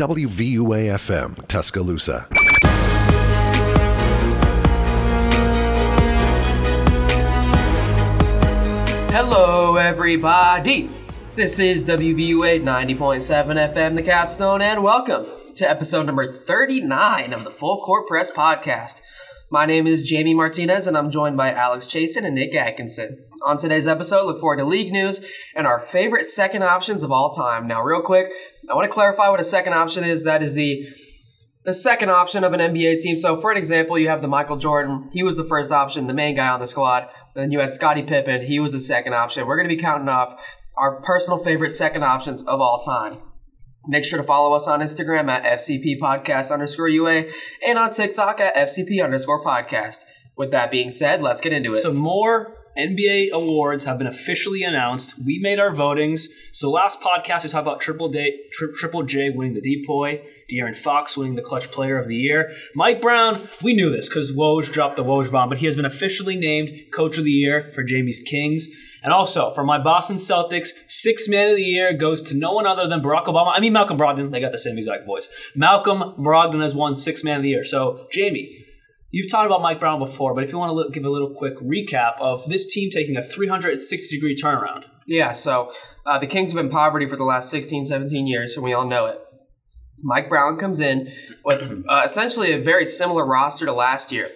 [0.00, 2.26] WVUA FM, Tuscaloosa.
[9.10, 10.88] Hello, everybody.
[11.32, 15.26] This is WVUA 90.7 FM, the capstone, and welcome
[15.56, 19.02] to episode number 39 of the Full Court Press podcast.
[19.50, 23.18] My name is Jamie Martinez, and I'm joined by Alex Chasen and Nick Atkinson.
[23.42, 25.22] On today's episode, look forward to league news
[25.54, 27.66] and our favorite second options of all time.
[27.66, 28.30] Now, real quick,
[28.70, 30.24] I want to clarify what a second option is.
[30.24, 30.88] That is the
[31.64, 33.16] the second option of an NBA team.
[33.16, 35.10] So, for an example, you have the Michael Jordan.
[35.12, 37.08] He was the first option, the main guy on the squad.
[37.34, 38.46] Then you had Scottie Pippen.
[38.46, 39.46] He was the second option.
[39.46, 40.40] We're going to be counting off
[40.76, 43.18] our personal favorite second options of all time.
[43.86, 47.24] Make sure to follow us on Instagram at FCP Podcast underscore UA
[47.66, 50.04] and on TikTok at FCP underscore podcast.
[50.36, 51.76] With that being said, let's get into it.
[51.76, 55.22] Some more NBA awards have been officially announced.
[55.24, 56.28] We made our votings.
[56.52, 60.76] So last podcast we talked about Triple J, tri- Triple J winning the Depoy, De'Aaron
[60.76, 62.52] Fox winning the Clutch Player of the Year.
[62.74, 65.84] Mike Brown, we knew this because Woj dropped the Woj bomb, but he has been
[65.84, 68.68] officially named Coach of the Year for Jamie's Kings.
[69.02, 72.66] And also for my Boston Celtics, Sixth Man of the Year goes to no one
[72.66, 73.52] other than Barack Obama.
[73.54, 74.30] I mean Malcolm Brogdon.
[74.30, 75.28] They got the same exact voice.
[75.54, 77.64] Malcolm Brogdon has won Sixth Man of the Year.
[77.64, 78.64] So Jamie,
[79.12, 81.58] You've talked about Mike Brown before, but if you want to give a little quick
[81.58, 84.84] recap of this team taking a 360 degree turnaround.
[85.06, 85.72] Yeah, so
[86.06, 88.86] uh, the Kings have been poverty for the last 16, 17 years, and we all
[88.86, 89.20] know it.
[90.02, 91.12] Mike Brown comes in
[91.44, 94.30] with uh, essentially a very similar roster to last year,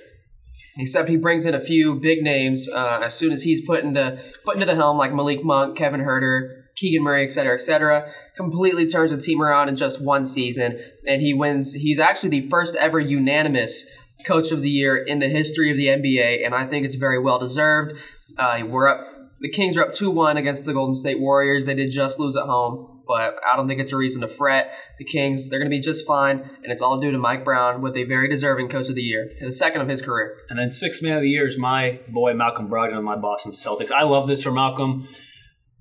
[0.78, 4.20] except he brings in a few big names uh, as soon as he's put into
[4.44, 8.12] put into the helm, like Malik Monk, Kevin Huerter, Keegan Murray, et cetera, et cetera.
[8.34, 11.72] Completely turns the team around in just one season, and he wins.
[11.72, 13.86] He's actually the first ever unanimous
[14.24, 17.18] Coach of the Year in the history of the NBA, and I think it's very
[17.18, 17.98] well deserved.
[18.38, 19.06] Uh, we're up.
[19.40, 21.66] The Kings are up two one against the Golden State Warriors.
[21.66, 24.72] They did just lose at home, but I don't think it's a reason to fret.
[24.98, 27.82] The Kings, they're going to be just fine, and it's all due to Mike Brown
[27.82, 30.36] with a very deserving Coach of the Year, the second of his career.
[30.48, 33.52] And then Sixth Man of the Year is my boy Malcolm Brogdon on my Boston
[33.52, 33.92] Celtics.
[33.92, 35.08] I love this for Malcolm.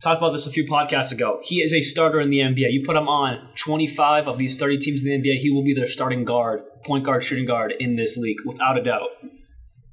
[0.03, 1.39] Talked about this a few podcasts ago.
[1.43, 2.73] He is a starter in the NBA.
[2.73, 5.73] You put him on 25 of these 30 teams in the NBA, he will be
[5.73, 9.11] their starting guard, point guard, shooting guard in this league, without a doubt.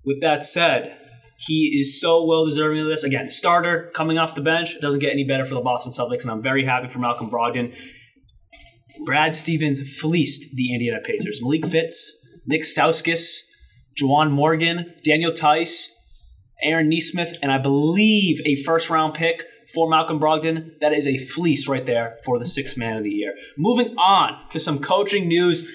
[0.04, 0.98] With that said,
[1.38, 3.04] he is so well deserving of this.
[3.04, 6.32] Again, starter coming off the bench doesn't get any better for the Boston Celtics, and
[6.32, 7.72] I'm very happy for Malcolm Brogdon.
[9.06, 11.38] Brad Stevens fleeced the Indiana Pacers.
[11.40, 13.42] Malik Fitts, Nick Stauskas,
[13.96, 15.94] Juwan Morgan, Daniel Theis,
[16.64, 19.44] Aaron Nesmith, and I believe a first round pick
[19.74, 20.78] for Malcolm Brogdon.
[20.80, 23.34] That is a fleece right there for the sixth man of the year.
[23.56, 25.68] Moving on to some coaching news.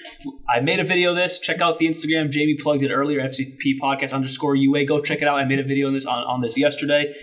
[0.48, 1.38] I made a video of this.
[1.38, 2.30] Check out the Instagram.
[2.30, 4.86] Jamie plugged it earlier, FCP podcast underscore UA.
[4.86, 5.38] Go check it out.
[5.38, 7.14] I made a video on this on, on this yesterday.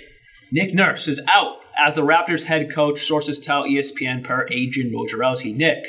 [0.51, 3.05] Nick Nurse is out as the Raptors head coach.
[3.05, 5.55] Sources tell ESPN per Adrian Wojnarowski.
[5.55, 5.85] Nick,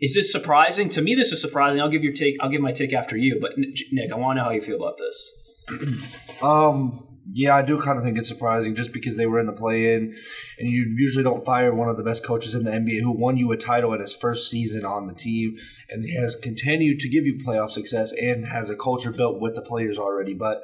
[0.00, 0.88] is this surprising?
[0.90, 1.80] To me, this is surprising.
[1.80, 2.36] I'll give your take.
[2.40, 3.38] I'll give my take after you.
[3.40, 5.32] But Nick, I want to know how you feel about this.
[6.42, 9.52] Um, yeah, I do kind of think it's surprising just because they were in the
[9.52, 10.14] play in,
[10.58, 13.36] and you usually don't fire one of the best coaches in the NBA who won
[13.36, 15.56] you a title in his first season on the team
[15.88, 19.62] and has continued to give you playoff success and has a culture built with the
[19.62, 20.34] players already.
[20.34, 20.62] But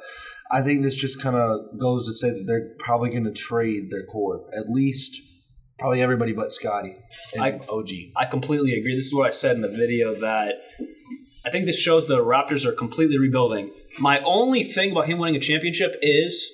[0.51, 3.89] I think this just kind of goes to say that they're probably going to trade
[3.89, 5.19] their core, at least
[5.79, 6.95] probably everybody but Scottie
[7.33, 7.89] and I- OG.
[8.15, 8.95] I completely agree.
[8.95, 10.55] This is what I said in the video that
[11.43, 13.71] I think this shows the Raptors are completely rebuilding.
[13.99, 16.51] My only thing about him winning a championship is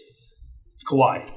[0.90, 1.34] Kawhi.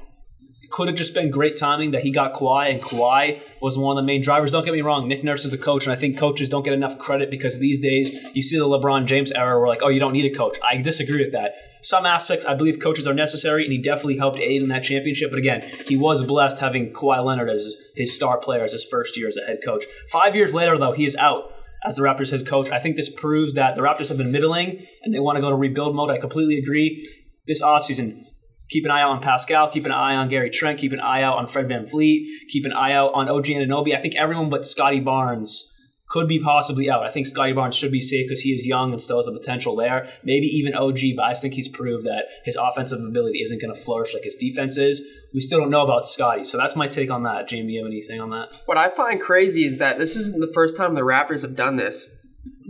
[0.71, 4.01] Could have just been great timing that he got Kawhi, and Kawhi was one of
[4.01, 4.51] the main drivers.
[4.51, 6.73] Don't get me wrong, Nick Nurse is the coach, and I think coaches don't get
[6.73, 9.99] enough credit because these days you see the LeBron James era where like, oh, you
[9.99, 10.57] don't need a coach.
[10.63, 11.55] I disagree with that.
[11.81, 15.29] Some aspects, I believe coaches are necessary, and he definitely helped aid in that championship.
[15.29, 19.17] But again, he was blessed having Kawhi Leonard as his star player as his first
[19.17, 19.83] year as a head coach.
[20.09, 21.51] Five years later, though, he is out
[21.83, 22.69] as the Raptors head coach.
[22.69, 25.49] I think this proves that the Raptors have been middling and they want to go
[25.49, 26.11] to rebuild mode.
[26.11, 27.07] I completely agree.
[27.47, 28.23] This offseason,
[28.69, 31.23] keep an eye out on Pascal, keep an eye on Gary Trent, keep an eye
[31.23, 33.97] out on Fred VanVleet, keep an eye out on OG Anunoby.
[33.97, 35.70] I think everyone but Scottie Barnes
[36.11, 37.03] could be possibly out.
[37.03, 39.31] I think Scottie Barnes should be safe because he is young and still has the
[39.31, 40.09] potential there.
[40.23, 43.73] Maybe even OG, but I just think he's proved that his offensive ability isn't going
[43.73, 45.01] to flourish like his defense is.
[45.33, 47.47] We still don't know about Scottie, so that's my take on that.
[47.47, 48.49] Jamie, you have anything on that?
[48.65, 51.77] What I find crazy is that this isn't the first time the Raptors have done
[51.77, 52.09] this.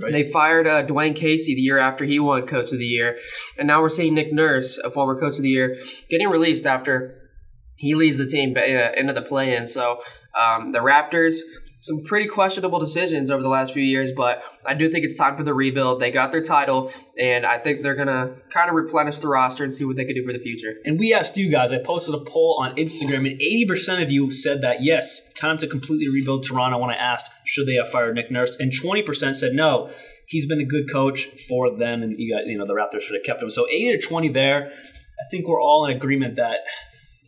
[0.02, 0.14] Right.
[0.14, 3.18] They fired uh, Dwane Casey the year after he won Coach of the Year,
[3.58, 5.78] and now we're seeing Nick Nurse, a former Coach of the Year,
[6.10, 7.18] getting released after
[7.78, 9.68] he leads the team uh, into the play-in.
[9.68, 10.02] So
[10.40, 11.40] um, the Raptors,
[11.82, 15.36] some pretty questionable decisions over the last few years, but I do think it's time
[15.36, 16.00] for the rebuild.
[16.00, 19.74] They got their title, and I think they're gonna kind of replenish the roster and
[19.74, 20.76] see what they can do for the future.
[20.86, 24.30] And we asked you guys, I posted a poll on Instagram, and 80% of you
[24.30, 28.14] said that yes, time to completely rebuild Toronto when I asked, should they have fired
[28.14, 28.58] Nick Nurse?
[28.60, 29.90] And 20% said no.
[30.28, 33.16] He's been a good coach for them, and you got you know the Raptors should
[33.16, 33.50] have kept him.
[33.50, 34.72] So 80 to 20 there.
[34.72, 36.60] I think we're all in agreement that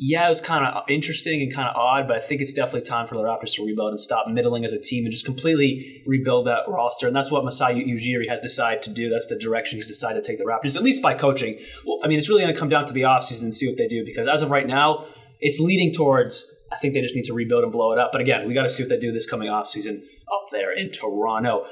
[0.05, 2.81] yeah, it was kind of interesting and kind of odd, but I think it's definitely
[2.81, 6.03] time for the Raptors to rebuild and stop middling as a team and just completely
[6.05, 7.07] rebuild that roster.
[7.07, 9.09] And that's what Masai Ujiri has decided to do.
[9.09, 11.57] That's the direction he's decided to take the Raptors, at least by coaching.
[11.85, 13.77] Well, I mean, it's really going to come down to the offseason and see what
[13.77, 15.05] they do because as of right now,
[15.39, 18.11] it's leading towards I think they just need to rebuild and blow it up.
[18.11, 20.91] But again, we got to see what they do this coming offseason up there in
[20.91, 21.65] Toronto.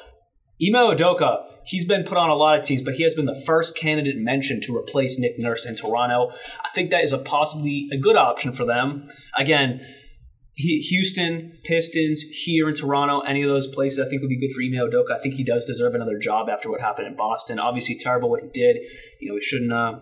[0.64, 3.42] Ime Udoka, he's been put on a lot of teams, but he has been the
[3.46, 6.32] first candidate mentioned to replace Nick Nurse in Toronto.
[6.64, 9.10] I think that is a possibly a good option for them.
[9.36, 9.82] Again,
[10.54, 14.62] Houston, Pistons, here in Toronto, any of those places I think would be good for
[14.62, 15.18] Ime Udoka.
[15.18, 17.58] I think he does deserve another job after what happened in Boston.
[17.58, 18.78] Obviously, terrible what he did.
[19.20, 20.02] You know, he shouldn't have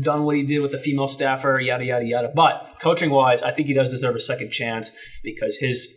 [0.00, 2.32] done what he did with the female staffer, yada, yada, yada.
[2.34, 4.92] But coaching wise, I think he does deserve a second chance
[5.22, 5.92] because his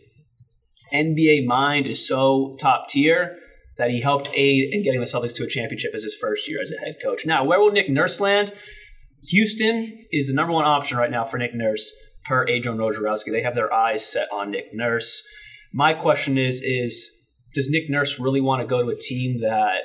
[0.92, 3.38] NBA mind is so top tier
[3.76, 6.60] that he helped aid in getting the Celtics to a championship as his first year
[6.60, 7.26] as a head coach.
[7.26, 8.52] Now, where will Nick Nurse land?
[9.28, 11.92] Houston is the number one option right now for Nick Nurse
[12.24, 13.32] per Adrian Wojnarowski.
[13.32, 15.26] They have their eyes set on Nick Nurse.
[15.72, 17.10] My question is, is
[17.54, 19.78] does Nick Nurse really want to go to a team that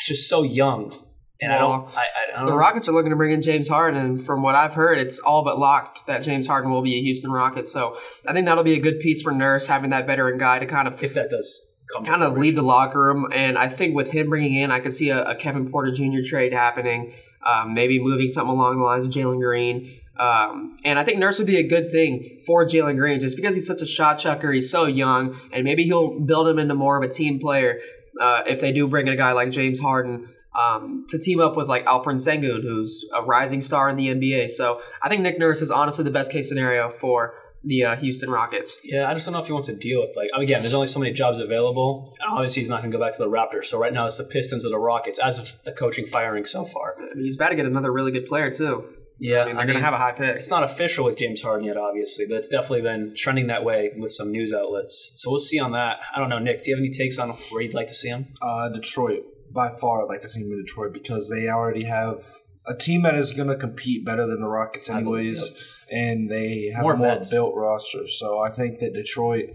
[0.00, 1.00] is just so young?
[1.40, 4.00] And I don't, I, I don't The Rockets are looking to bring in James Harden,
[4.00, 7.02] and from what I've heard, it's all but locked that James Harden will be a
[7.02, 7.66] Houston Rocket.
[7.66, 10.66] So I think that'll be a good piece for Nurse having that veteran guy to
[10.66, 11.66] kind of if that does
[12.04, 13.28] kind of lead the locker room.
[13.32, 16.22] And I think with him bringing in, I could see a, a Kevin Porter Jr.
[16.24, 17.12] trade happening,
[17.44, 20.00] um, maybe moving something along the lines of Jalen Green.
[20.18, 23.54] Um, and I think Nurse would be a good thing for Jalen Green just because
[23.54, 24.52] he's such a shot chucker.
[24.52, 27.80] He's so young, and maybe he'll build him into more of a team player
[28.20, 30.28] uh, if they do bring in a guy like James Harden.
[30.56, 34.50] Um, to team up with like Alperen Sengun, who's a rising star in the NBA.
[34.50, 37.34] So I think Nick Nurse is honestly the best case scenario for
[37.64, 38.76] the uh, Houston Rockets.
[38.84, 40.60] Yeah, I just don't know if he wants to deal with like again.
[40.60, 42.14] There's only so many jobs available.
[42.28, 43.64] Obviously, he's not going to go back to the Raptors.
[43.66, 46.64] So right now, it's the Pistons or the Rockets as of the coaching firing so
[46.64, 46.96] far.
[46.98, 48.88] I mean, he's about to get another really good player too.
[49.20, 50.36] Yeah, I mean, they're going to have a high pick.
[50.36, 53.92] It's not official with James Harden yet, obviously, but it's definitely been trending that way
[53.96, 55.12] with some news outlets.
[55.14, 55.98] So we'll see on that.
[56.14, 56.62] I don't know, Nick.
[56.62, 58.26] Do you have any takes on where you'd like to see him?
[58.42, 59.22] Uh, Detroit,
[59.52, 62.24] by far, I'd like to see him in Detroit because they already have
[62.66, 65.50] a team that is going to compete better than the Rockets, anyways,
[65.90, 68.06] and they have More a more built roster.
[68.08, 69.50] So I think that Detroit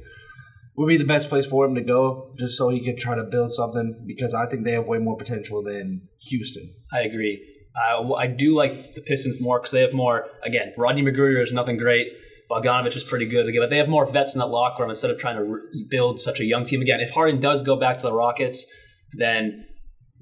[0.76, 3.24] would be the best place for him to go, just so he could try to
[3.24, 4.04] build something.
[4.06, 6.70] Because I think they have way more potential than Houston.
[6.92, 7.46] I agree.
[7.76, 10.28] I, I do like the Pistons more because they have more.
[10.44, 12.08] Again, Rodney McGruder is nothing great.
[12.50, 15.20] Bogdanovich is pretty good, but they have more vets in that locker room instead of
[15.20, 16.82] trying to re- build such a young team.
[16.82, 18.66] Again, if Harden does go back to the Rockets,
[19.14, 19.68] then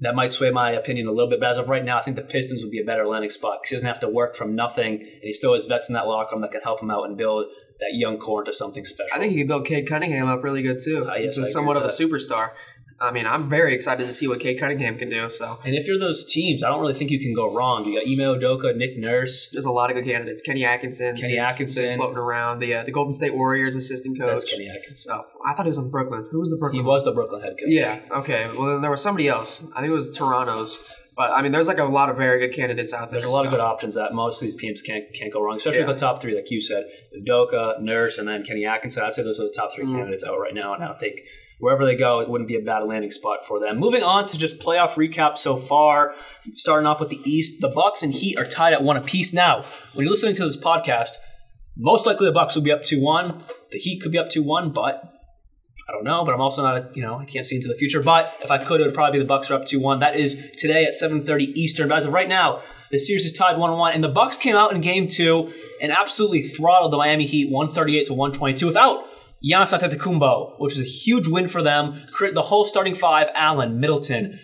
[0.00, 1.40] that might sway my opinion a little bit.
[1.40, 3.58] But as of right now, I think the Pistons would be a better landing spot
[3.60, 6.06] because he doesn't have to work from nothing, and he still has vets in that
[6.06, 7.46] locker room that can help him out and build
[7.80, 9.14] that young core into something special.
[9.14, 11.08] I think he could build Cade Cunningham up really good too.
[11.08, 12.50] Uh, yes, somewhat of a superstar.
[13.00, 15.30] I mean, I'm very excited to see what Cade Cunningham can do.
[15.30, 17.84] So And if you're those teams, I don't really think you can go wrong.
[17.84, 19.50] You got Ime Udoka, Nick Nurse.
[19.52, 20.42] there's a lot of good candidates.
[20.42, 21.84] Kenny Atkinson, Kenny Atkinson.
[21.84, 22.58] been floating around.
[22.58, 24.28] The uh, the Golden State Warriors assistant coach.
[24.30, 25.12] That's Kenny Atkinson.
[25.14, 26.26] Oh, I thought he was on Brooklyn.
[26.32, 26.80] Who was the Brooklyn?
[26.82, 26.94] He one?
[26.94, 27.68] was the Brooklyn head coach.
[27.68, 28.00] Yeah.
[28.10, 28.48] Okay.
[28.56, 29.62] Well, then there was somebody else.
[29.76, 30.76] I think it was Toronto's.
[31.16, 33.20] But I mean, there's like a lot of very good candidates out there.
[33.20, 35.56] There's a lot of good options that most of these teams can't can't go wrong,
[35.56, 35.86] especially Yeah.
[35.86, 36.84] the top three, like you said,
[37.24, 39.04] Doka, Nurse, and then Kenny Atkinson.
[39.04, 39.96] I'd say those are the top 3 Mhm.
[39.96, 41.20] candidates out right now, and I think
[41.58, 43.78] wherever they go, it wouldn't be a bad landing spot for them.
[43.78, 46.14] Moving on to just playoff recap so far,
[46.54, 49.64] starting off with the East, the Bucks and Heat are tied at one apiece now.
[49.92, 51.16] When you're listening to this podcast,
[51.76, 53.44] most likely the Bucks will be up two one.
[53.70, 55.02] The Heat could be up two one, but
[55.88, 58.02] I don't know, but I'm also not, you know, I can't see into the future.
[58.02, 60.00] But if I could, it would probably be the Bucks are up 2-1.
[60.00, 61.88] That is today at 7:30 Eastern.
[61.88, 64.72] But as of right now, the series is tied 1-1, and the Bucks came out
[64.72, 69.06] in Game Two and absolutely throttled the Miami Heat 138 to 122 without
[69.44, 72.06] Giannis Antetokounmpo, which is a huge win for them.
[72.18, 74.38] The whole starting five: Allen, Middleton,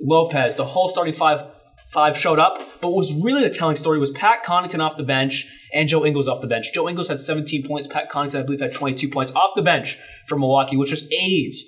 [0.00, 1.46] Lopez, the whole starting five
[1.92, 2.58] five showed up.
[2.80, 6.04] But what was really the telling story was Pat Connaughton off the bench and Joe
[6.04, 6.72] Ingles off the bench.
[6.72, 7.86] Joe Ingles had 17 points.
[7.86, 11.64] Pat Connaughton, I believe, had 22 points off the bench for Milwaukee, which just aids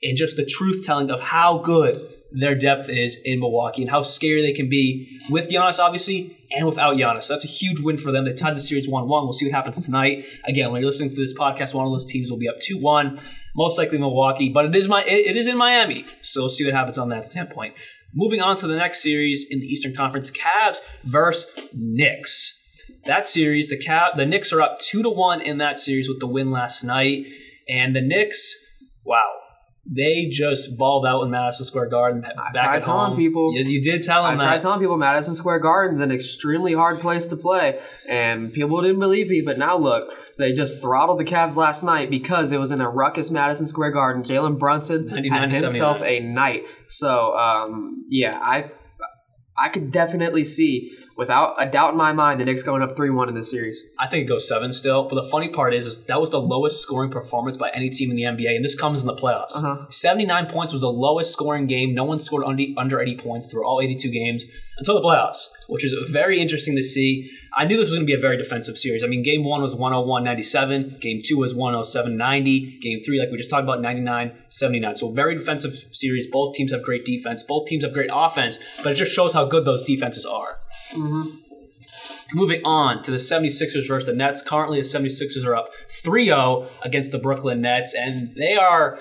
[0.00, 4.02] in just the truth telling of how good their depth is in Milwaukee and how
[4.02, 7.24] scary they can be with Giannis, obviously, and without Giannis.
[7.24, 8.24] So that's a huge win for them.
[8.24, 9.24] They tied the series 1 1.
[9.24, 10.24] We'll see what happens tonight.
[10.44, 12.78] Again, when you're listening to this podcast, one of those teams will be up 2
[12.78, 13.20] 1,
[13.56, 16.04] most likely Milwaukee, but it is my it it is in Miami.
[16.22, 17.74] So we'll see what happens on that standpoint.
[18.14, 22.54] Moving on to the next series in the Eastern Conference, Cavs versus Knicks.
[23.04, 26.20] That series, the Cav, the Knicks are up two to one in that series with
[26.20, 27.26] the win last night.
[27.68, 28.54] And the Knicks,
[29.04, 29.30] wow,
[29.90, 33.16] they just balled out in Madison Square Garden back tried at telling home.
[33.16, 33.52] people.
[33.54, 34.32] you, you did tell them.
[34.32, 38.52] I them tried telling people Madison Square Garden's an extremely hard place to play, and
[38.52, 39.40] people didn't believe me.
[39.40, 42.88] But now look, they just throttled the Cavs last night because it was in a
[42.88, 44.22] ruckus Madison Square Garden.
[44.22, 46.64] Jalen Brunson had himself a night.
[46.88, 48.70] So um, yeah, I
[49.58, 53.10] I could definitely see, without a doubt in my mind, the Knicks going up three
[53.10, 53.82] one in this series.
[53.98, 55.08] I think it goes seven still.
[55.08, 58.10] But the funny part is, is that was the lowest scoring performance by any team
[58.10, 59.56] in the NBA, and this comes in the playoffs.
[59.56, 59.86] Uh-huh.
[59.90, 61.94] 79 points was the lowest scoring game.
[61.94, 64.44] No one scored under, under 80 points through all 82 games
[64.78, 67.28] until the playoffs, which is very interesting to see.
[67.56, 69.02] I knew this was going to be a very defensive series.
[69.02, 73.30] I mean, game one was 101 97, game two was 107 90, game three, like
[73.30, 74.96] we just talked about, 99 79.
[74.96, 76.28] So, very defensive series.
[76.28, 79.44] Both teams have great defense, both teams have great offense, but it just shows how
[79.44, 80.58] good those defenses are.
[80.92, 81.30] Mm-hmm.
[82.34, 84.42] Moving on to the 76ers versus the Nets.
[84.42, 88.98] Currently, the 76ers are up 3-0 against the Brooklyn Nets, and they are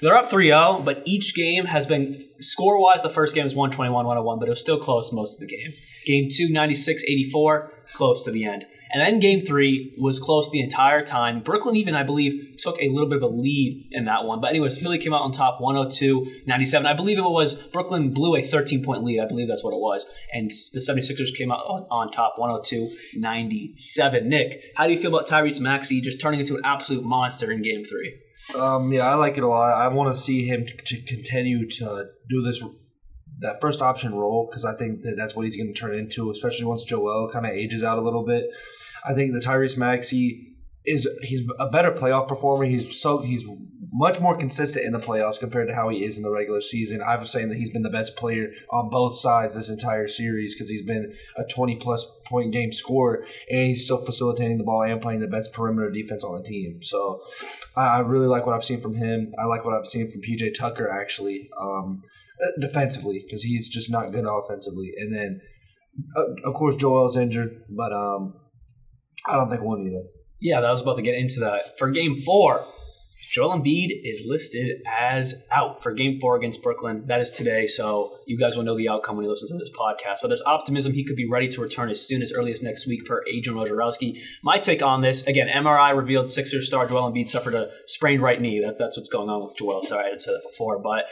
[0.00, 4.46] they're up 3-0, but each game has been score-wise, the first game is 121-101, but
[4.46, 5.74] it was still close most of the game.
[6.06, 8.64] Game 2, 96-84, close to the end.
[8.92, 11.40] And then game three was close the entire time.
[11.40, 14.40] Brooklyn even, I believe, took a little bit of a lead in that one.
[14.40, 16.86] But anyways, Philly came out on top 102-97.
[16.86, 19.20] I believe it was Brooklyn blew a 13-point lead.
[19.20, 20.06] I believe that's what it was.
[20.32, 24.24] And the 76ers came out on, top 102-97.
[24.24, 27.60] Nick, how do you feel about Tyrese Maxey just turning into an absolute monster in
[27.62, 28.18] game three?
[28.54, 29.74] Um, yeah, I like it a lot.
[29.74, 32.62] I want to see him to continue to do this
[33.40, 36.30] that first option role because I think that that's what he's going to turn into,
[36.30, 38.50] especially once Joel kind of ages out a little bit.
[39.04, 42.64] I think the Tyrese Maxey is he's a better playoff performer.
[42.64, 43.44] He's so he's
[43.92, 47.00] much more consistent in the playoffs compared to how he is in the regular season.
[47.02, 50.54] I was saying that he's been the best player on both sides this entire series
[50.54, 54.82] because he's been a 20 plus point game scorer and he's still facilitating the ball
[54.82, 56.82] and playing the best perimeter defense on the team.
[56.82, 57.20] So
[57.76, 59.34] I, really like what I've seen from him.
[59.38, 62.02] I like what I've seen from PJ Tucker actually um,
[62.60, 64.92] defensively because he's just not good offensively.
[64.96, 65.40] And then
[66.16, 68.34] uh, of course Joel's injured, but um,
[69.26, 70.00] I don't think we'll need.
[70.40, 71.78] Yeah, that was about to get into that.
[71.78, 72.64] For game four,
[73.32, 77.04] Joel Embiid is listed as out for game four against Brooklyn.
[77.08, 79.76] That is today, so you guys will know the outcome when you listen to this
[79.76, 80.18] podcast.
[80.22, 82.86] But there's optimism he could be ready to return as soon as early as next
[82.86, 84.20] week per Adrian Wojnarowski.
[84.44, 88.40] My take on this, again, MRI revealed Sixers star Joel Embiid suffered a sprained right
[88.40, 88.62] knee.
[88.64, 89.82] That, that's what's going on with Joel.
[89.82, 91.06] Sorry, I had said that before, but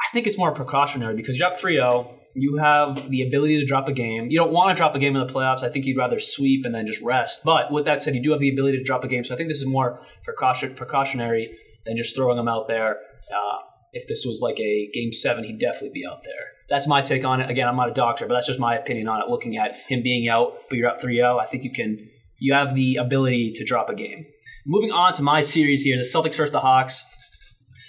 [0.00, 2.14] I think it's more precautionary because you're up 3-0.
[2.34, 4.30] You have the ability to drop a game.
[4.30, 5.62] You don't want to drop a game in the playoffs.
[5.62, 7.40] I think you'd rather sweep and then just rest.
[7.44, 9.24] But with that said, you do have the ability to drop a game.
[9.24, 12.96] So I think this is more precaution, precautionary than just throwing him out there.
[13.30, 13.58] Uh,
[13.92, 16.46] if this was like a game seven, he'd definitely be out there.
[16.68, 17.50] That's my take on it.
[17.50, 19.28] Again, I'm not a doctor, but that's just my opinion on it.
[19.28, 22.08] Looking at him being out, but you're up 3-0, I think you can.
[22.40, 24.26] You have the ability to drop a game.
[24.64, 27.04] Moving on to my series here, the Celtics versus the Hawks.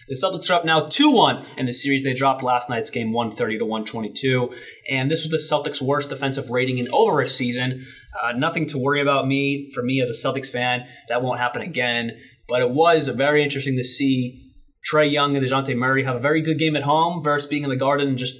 [0.10, 2.04] The Celtics are up now 2 1 in the series.
[2.04, 4.52] They dropped last night's game 130 to 122.
[4.90, 7.86] And this was the Celtics' worst defensive rating in over a season.
[8.22, 9.70] Uh, nothing to worry about me.
[9.76, 12.18] For me as a Celtics fan, that won't happen again.
[12.48, 14.52] But it was very interesting to see
[14.92, 17.70] Trae Young and DeJounte Murray have a very good game at home versus being in
[17.70, 18.36] the garden and just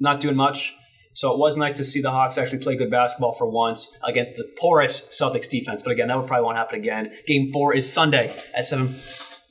[0.00, 0.74] not doing much.
[1.14, 4.34] So it was nice to see the Hawks actually play good basketball for once against
[4.34, 5.84] the porous Celtics defense.
[5.84, 7.12] But again, that would probably won't happen again.
[7.28, 8.92] Game four is Sunday at 7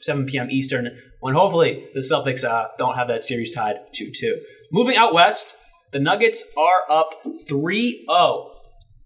[0.01, 0.50] 7 p.m.
[0.50, 0.89] Eastern,
[1.20, 4.39] when hopefully the Celtics uh, don't have that series tied 2 2.
[4.72, 5.55] Moving out west,
[5.91, 7.10] the Nuggets are up
[7.48, 8.51] 3 0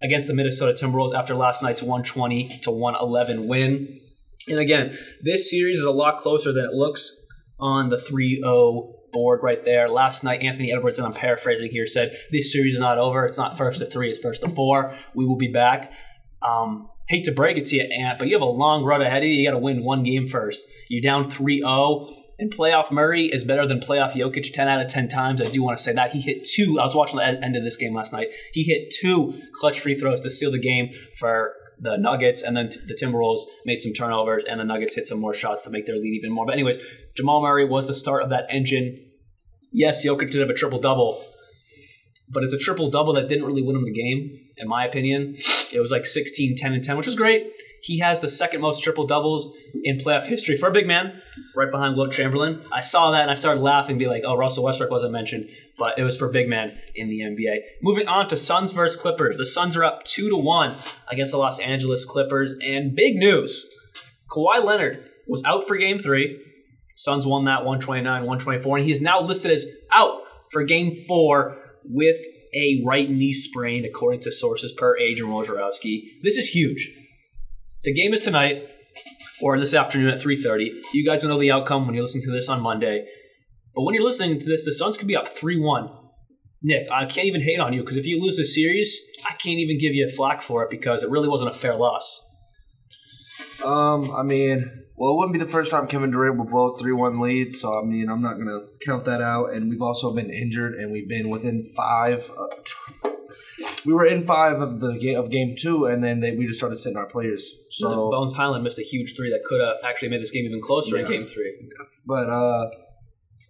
[0.02, 4.00] against the Minnesota Timberwolves after last night's 120 to 111 win.
[4.48, 7.12] And again, this series is a lot closer than it looks
[7.60, 9.90] on the 3 0 board right there.
[9.90, 13.26] Last night, Anthony Edwards, and I'm paraphrasing here, said this series is not over.
[13.26, 14.94] It's not first to three, it's first to four.
[15.16, 15.94] We will be back.
[16.42, 19.24] Um, hate to break it to you, Ant, but you have a long road ahead
[19.24, 19.36] of you.
[19.36, 20.68] You got to win one game first.
[20.90, 22.10] You're down 3 0.
[22.38, 25.42] And playoff Murray is better than playoff Jokic 10 out of 10 times.
[25.42, 26.12] I do want to say that.
[26.12, 26.78] He hit two.
[26.82, 28.28] I was watching the end of this game last night.
[28.52, 32.70] He hit two clutch free throws to seal the game for the Nuggets, and then
[32.88, 35.96] the Timberwolves made some turnovers, and the Nuggets hit some more shots to make their
[35.96, 36.46] lead even more.
[36.46, 36.78] But, anyways,
[37.16, 39.12] Jamal Murray was the start of that engine.
[39.72, 41.24] Yes, Jokic did have a triple double,
[42.30, 45.36] but it's a triple double that didn't really win him the game, in my opinion.
[45.72, 47.52] It was like 16, 10, and 10, which was great.
[47.82, 51.22] He has the second most triple doubles in playoff history for a big man,
[51.56, 52.66] right behind Wilt Chamberlain.
[52.74, 56.00] I saw that and I started laughing, be like, oh, Russell Westbrook wasn't mentioned, but
[56.00, 57.58] it was for big man in the NBA.
[57.84, 59.38] Moving on to Suns versus Clippers.
[59.38, 60.76] The Suns are up 2 to 1
[61.10, 62.56] against the Los Angeles Clippers.
[62.60, 63.70] And big news
[64.32, 66.42] Kawhi Leonard was out for game three.
[66.96, 69.66] Suns won that 129 124, and he is now listed as
[69.96, 71.58] out for game four
[71.90, 72.18] with
[72.54, 76.04] a right knee sprain, according to sources per Adrian Wojnarowski.
[76.24, 76.90] This is huge.
[77.84, 78.70] The game is tonight.
[79.42, 80.70] or this afternoon at 3.30.
[80.94, 83.06] You guys will know the outcome when you're listening to this on Monday.
[83.76, 85.94] But when you're listening to this, the Suns could be up 3-1.
[86.64, 89.00] Nick, I can't even hate on you because if you lose the series,
[89.30, 91.76] I can't even give you a flack for it because it really wasn't a fair
[91.76, 92.26] loss.
[93.64, 96.80] Um, I mean, well, it wouldn't be the first time Kevin Durant will blow a
[96.80, 99.54] three-one lead, so I mean, I'm not going to count that out.
[99.54, 102.32] And we've also been injured, and we've been within five.
[102.38, 103.10] Uh,
[103.86, 106.60] we were in five of the game of game two, and then they, we just
[106.60, 107.54] started sitting our players.
[107.72, 110.62] So, Bones Hyland missed a huge three that could have actually made this game even
[110.62, 111.70] closer in game three.
[112.06, 112.70] but uh,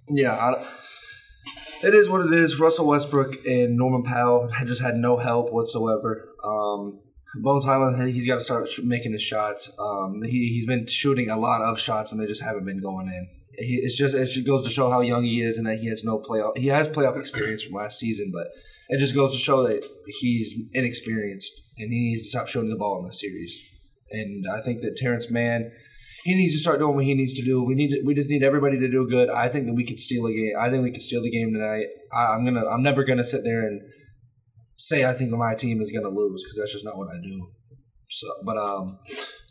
[0.09, 0.65] yeah, I,
[1.83, 2.59] it is what it is.
[2.59, 6.29] Russell Westbrook and Norman Powell had just had no help whatsoever.
[6.43, 7.01] Um,
[7.41, 9.71] Bones Hyland, he's got to start making his shots.
[9.79, 13.07] Um, he he's been shooting a lot of shots, and they just haven't been going
[13.07, 13.27] in.
[13.57, 15.87] He, it's just it just goes to show how young he is, and that he
[15.89, 16.57] has no playoff.
[16.57, 18.47] He has playoff experience from last season, but
[18.89, 19.85] it just goes to show that
[20.19, 23.59] he's inexperienced, and he needs to stop shooting the ball in this series.
[24.11, 25.71] And I think that Terance Mann,
[26.23, 27.63] he needs to start doing what he needs to do.
[27.63, 29.29] We need to, we just need everybody to do good.
[29.29, 30.53] I think that we could steal a game.
[30.59, 31.87] I think we could steal the game tonight.
[32.13, 33.81] I, I'm gonna I'm never gonna sit there and
[34.75, 37.47] say I think my team is gonna lose because that's just not what I do.
[38.09, 38.99] So, but um,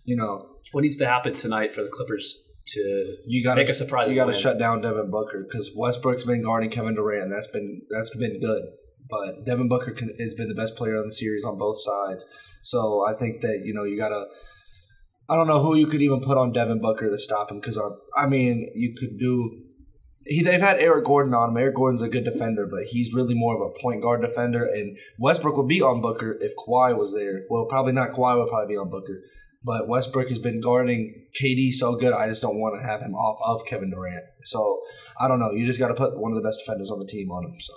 [0.04, 3.68] you know, What needs to happen tonight for the Clippers to you got to Make
[3.68, 4.08] a surprise?
[4.08, 7.30] You got to shut down Devin Booker because Westbrook's been guarding Kevin Durant.
[7.30, 8.62] That's been that's been good.
[9.08, 12.26] But Devin Booker can, has been the best player on the series on both sides.
[12.62, 14.24] So I think that you know you got to.
[15.28, 17.80] I don't know who you could even put on Devin Booker to stop him because
[18.16, 19.50] I mean you could do.
[20.26, 21.56] He, they've had Eric Gordon on him.
[21.56, 24.64] Eric Gordon's a good defender, but he's really more of a point guard defender.
[24.64, 27.42] And Westbrook would be on Booker if Kawhi was there.
[27.50, 28.10] Well, probably not.
[28.10, 29.22] Kawhi would probably be on Booker.
[29.64, 33.14] But Westbrook has been guarding KD so good, I just don't want to have him
[33.14, 34.24] off of Kevin Durant.
[34.42, 34.80] So
[35.18, 35.52] I don't know.
[35.52, 37.54] You just got to put one of the best defenders on the team on him.
[37.58, 37.72] So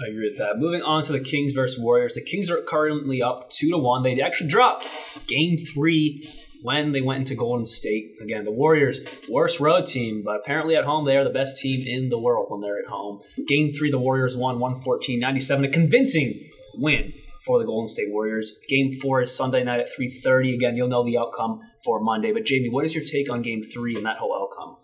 [0.00, 0.58] I agree with that.
[0.58, 2.14] Moving on to the Kings versus Warriors.
[2.14, 4.04] The Kings are currently up two to one.
[4.04, 4.86] They actually dropped
[5.26, 6.30] game three
[6.62, 8.12] when they went into Golden State.
[8.20, 11.86] Again, the Warriors, worst road team, but apparently at home they are the best team
[11.86, 13.20] in the world when they're at home.
[13.46, 17.12] Game three, the Warriors won 114-97, a convincing win
[17.44, 18.58] for the Golden State Warriors.
[18.68, 20.54] Game four is Sunday night at 3:30.
[20.54, 22.32] Again, you'll know the outcome for Monday.
[22.32, 24.76] But Jamie, what is your take on Game three and that whole outcome?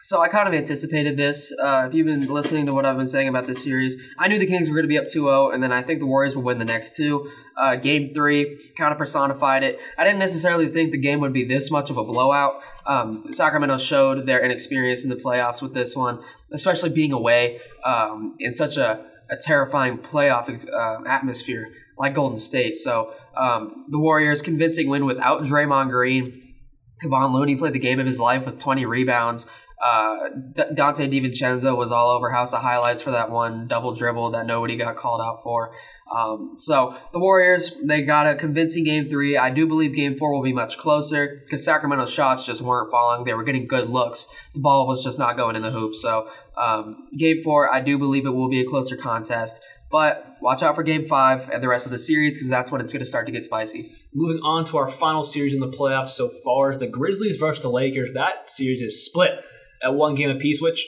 [0.00, 1.52] So I kind of anticipated this.
[1.60, 4.38] Uh, if you've been listening to what I've been saying about this series, I knew
[4.38, 6.44] the Kings were going to be up 2-0, and then I think the Warriors will
[6.44, 7.28] win the next two.
[7.56, 9.80] Uh, game three kind of personified it.
[9.98, 12.62] I didn't necessarily think the game would be this much of a blowout.
[12.86, 18.36] Um, Sacramento showed their inexperience in the playoffs with this one, especially being away um,
[18.38, 22.76] in such a, a terrifying playoff uh, atmosphere like Golden State.
[22.76, 26.44] So um, the Warriors convincing win without Draymond Green.
[27.02, 29.46] Kevon Looney played the game of his life with 20 rebounds.
[29.82, 34.32] Uh, D- Donte DiVincenzo was all over House of Highlights for that one double dribble
[34.32, 35.72] that nobody got called out for.
[36.14, 39.36] Um, so the Warriors, they got a convincing game three.
[39.36, 43.24] I do believe game four will be much closer because Sacramento's shots just weren't falling.
[43.24, 44.26] They were getting good looks.
[44.54, 45.94] The ball was just not going in the hoop.
[45.94, 49.60] So um, game four, I do believe it will be a closer contest.
[49.90, 52.80] But watch out for game five and the rest of the series because that's when
[52.80, 53.92] it's going to start to get spicy.
[54.12, 57.62] Moving on to our final series in the playoffs so far is the Grizzlies versus
[57.62, 58.12] the Lakers.
[58.12, 59.32] That series is split
[59.82, 60.86] at one game apiece, which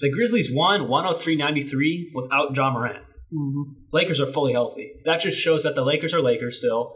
[0.00, 3.04] the Grizzlies won 103-93 without John Morant.
[3.32, 3.72] Mm-hmm.
[3.92, 4.92] Lakers are fully healthy.
[5.04, 6.94] That just shows that the Lakers are Lakers still.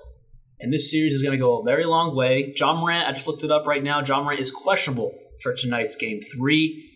[0.60, 2.52] And this series is going to go a very long way.
[2.52, 4.02] John Morant, I just looked it up right now.
[4.02, 6.90] John Morant is questionable for tonight's game three.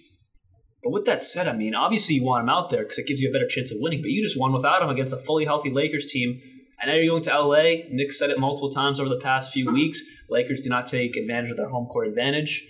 [0.83, 3.21] But with that said, I mean, obviously you want him out there because it gives
[3.21, 4.01] you a better chance of winning.
[4.01, 6.41] But you just won without him against a fully healthy Lakers team.
[6.81, 7.85] And now you're going to LA.
[7.91, 10.01] Nick said it multiple times over the past few weeks.
[10.31, 12.65] Lakers do not take advantage of their home court advantage.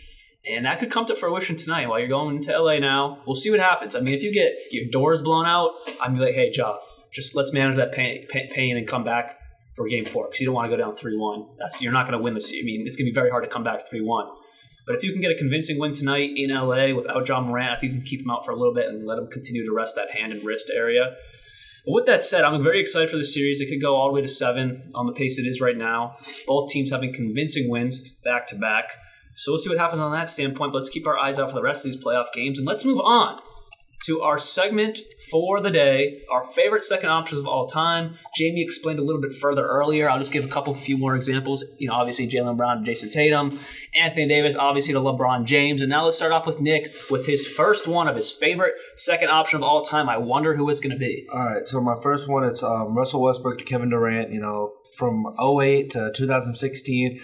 [0.47, 3.23] And that could come to fruition tonight while you're going into LA now.
[3.27, 3.95] We'll see what happens.
[3.95, 6.79] I mean, if you get your doors blown out, I'm like, hey, Ja,
[7.13, 9.39] just let's manage that pain, pain, pain and come back
[9.77, 11.47] for game four because you don't want to go down 3 1.
[11.59, 12.51] That's You're not going to win this.
[12.51, 14.27] I mean, it's going to be very hard to come back 3 1.
[14.87, 17.81] But if you can get a convincing win tonight in LA without John Morant, I
[17.81, 19.73] think you can keep him out for a little bit and let him continue to
[19.73, 21.15] rest that hand and wrist area.
[21.85, 23.61] But with that said, I'm very excited for the series.
[23.61, 26.13] It could go all the way to seven on the pace it is right now.
[26.47, 28.87] Both teams having convincing wins back to back.
[29.39, 30.73] So we'll see what happens on that standpoint.
[30.73, 32.59] But let's keep our eyes out for the rest of these playoff games.
[32.59, 33.41] And let's move on
[34.07, 34.99] to our segment
[35.31, 38.17] for the day, our favorite second options of all time.
[38.35, 40.11] Jamie explained a little bit further earlier.
[40.11, 41.65] I'll just give a couple few more examples.
[41.79, 43.61] You know, obviously Jaylen Brown Jayson Tatum,
[43.95, 45.83] Anthony Davis, obviously to LeBron James.
[45.83, 49.29] And now let's start off with Nick with his first one of his favorite second
[49.29, 50.09] option of all time.
[50.09, 51.27] I wonder who it's going to be.
[51.33, 51.69] all right.
[51.69, 54.33] So my first one, it's um, Russell Westbrook to Kevin Durant.
[54.33, 57.21] You know, from 08 to 2016.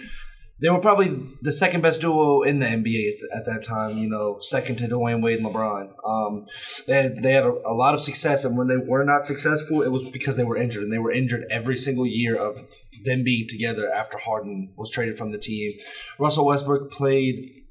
[0.61, 3.97] They were probably the second best duo in the NBA at, at that time.
[3.97, 5.89] You know, second to Dwyane Wade and LeBron.
[6.05, 6.45] Um,
[6.87, 9.81] they had, they had a, a, lot of success, and when they were not successful,
[9.81, 12.57] it was because they were injured, and they were injured every single year of
[13.03, 15.73] them being together after Harden was traded from the team.
[16.17, 17.61] Russell Westbrook played.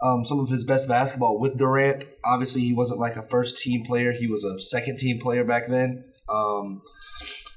[0.00, 2.04] Um, some of his best basketball with Durant.
[2.24, 5.66] Obviously, he wasn't like a first team player; he was a second team player back
[5.66, 6.04] then.
[6.28, 6.82] Um,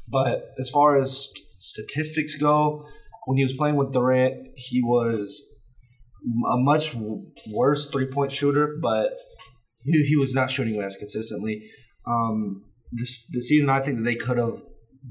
[0.07, 1.29] but as far as
[1.59, 2.87] statistics go,
[3.25, 5.47] when he was playing with Durant, he was
[6.51, 6.95] a much
[7.49, 9.11] worse three point shooter, but
[9.83, 11.69] he, he was not shooting as consistently.
[12.05, 14.59] Um, this the season I think that they could have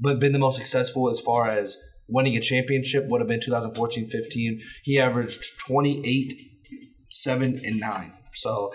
[0.01, 4.61] been the most successful as far as winning a championship would have been 2014-15.
[4.83, 6.33] He averaged 28,
[7.09, 8.13] 7, and 9.
[8.35, 8.73] So,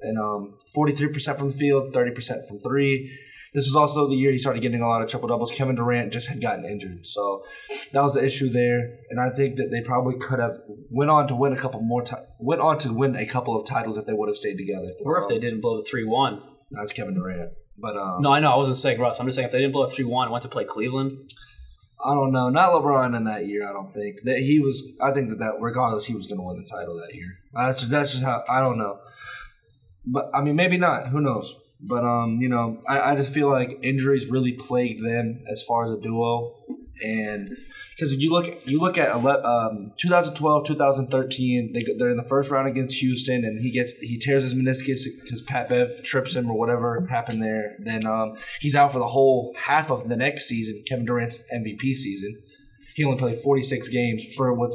[0.00, 3.16] and um, 43% from the field, 30% from three.
[3.52, 5.52] This was also the year he started getting a lot of triple doubles.
[5.52, 7.44] Kevin Durant just had gotten injured, so
[7.92, 8.96] that was the issue there.
[9.10, 10.58] And I think that they probably could have
[10.90, 12.00] went on to win a couple more.
[12.02, 14.92] T- went on to win a couple of titles if they would have stayed together.
[15.04, 16.40] Or if they didn't blow the three one.
[16.70, 17.52] That's Kevin Durant.
[17.76, 19.20] But um, no, I know I wasn't saying Russ.
[19.20, 21.30] I'm just saying if they didn't blow a three one, went to play Cleveland.
[22.04, 22.48] I don't know.
[22.48, 23.68] Not LeBron in that year.
[23.68, 24.82] I don't think that he was.
[25.00, 27.38] I think that that regardless, he was going to win the title that year.
[27.52, 28.98] That's that's just how I don't know.
[30.06, 31.08] But I mean, maybe not.
[31.08, 31.54] Who knows?
[31.84, 35.84] But um, you know, I, I just feel like injuries really plagued them as far
[35.84, 36.54] as a duo,
[37.02, 37.56] and
[37.90, 42.68] because you look you look at um, 2012, 2013, they they're in the first round
[42.68, 46.56] against Houston, and he gets he tears his meniscus because Pat Bev trips him or
[46.56, 47.76] whatever happened there.
[47.80, 51.94] Then um, he's out for the whole half of the next season, Kevin Durant's MVP
[51.94, 52.40] season.
[52.94, 54.72] He only played 46 games for with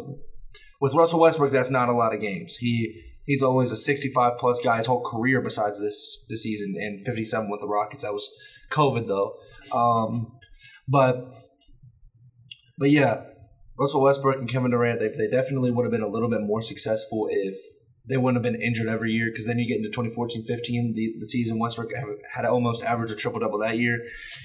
[0.81, 1.51] with Russell Westbrook.
[1.51, 2.57] That's not a lot of games.
[2.57, 7.05] He he's always a 65 plus guy his whole career besides this this season and
[7.05, 8.01] 57 with the Rockets.
[8.01, 8.31] That was
[8.71, 9.35] COVID though.
[9.71, 10.39] Um,
[10.87, 11.31] but
[12.79, 13.23] but yeah,
[13.77, 16.61] Russell Westbrook and Kevin Durant they, they definitely would have been a little bit more
[16.61, 17.55] successful if
[18.07, 21.27] they wouldn't have been injured every year because then you get into 2014-15, the, the
[21.27, 21.89] season Westbrook
[22.33, 23.99] had almost averaged a triple double that year.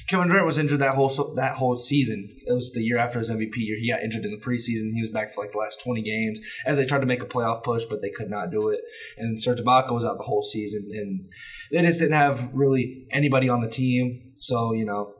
[0.08, 2.28] Kevin Durant was injured that whole that whole season.
[2.46, 3.76] It was the year after his MVP year.
[3.78, 4.90] He got injured in the preseason.
[4.92, 7.26] He was back for like the last 20 games as they tried to make a
[7.26, 8.80] playoff push, but they could not do it.
[9.16, 11.28] And Serge Ibaka was out the whole season, and
[11.70, 14.32] they just didn't have really anybody on the team.
[14.38, 15.14] So you know,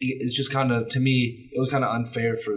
[0.00, 2.54] it's just kind of to me, it was kind of unfair for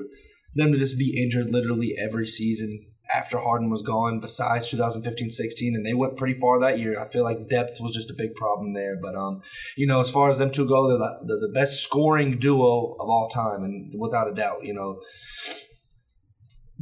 [0.55, 5.75] them to just be injured literally every season after Harden was gone, besides 2015 16,
[5.75, 6.99] and they went pretty far that year.
[6.99, 8.95] I feel like depth was just a big problem there.
[9.01, 9.41] But, um,
[9.75, 12.95] you know, as far as them two go, they're the, they're the best scoring duo
[12.99, 15.01] of all time, and without a doubt, you know.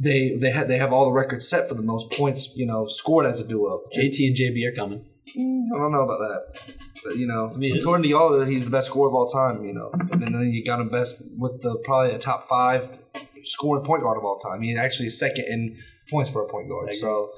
[0.00, 2.86] They they have they have all the records set for the most points you know
[2.86, 3.80] scored as a duo.
[3.96, 5.04] JT and JB are coming.
[5.36, 6.72] I don't know about that.
[7.04, 9.64] But, you know, I mean, according to y'all, he's the best scorer of all time.
[9.64, 12.96] You know, and then you got him best with the probably a top five
[13.42, 14.62] scoring point guard of all time.
[14.62, 15.78] He's actually second in
[16.10, 16.94] points for a point guard.
[16.94, 17.32] So,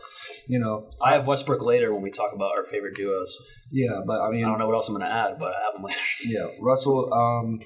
[0.46, 3.38] you know, I have Westbrook later when we talk about our favorite duos.
[3.70, 5.64] Yeah, but I mean, I don't know what else I'm going to add, but I
[5.64, 5.98] have them later.
[6.24, 7.12] Yeah, Russell.
[7.12, 7.60] Um,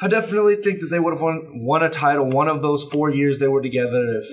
[0.00, 3.10] I definitely think that they would have won won a title one of those four
[3.10, 4.26] years they were together if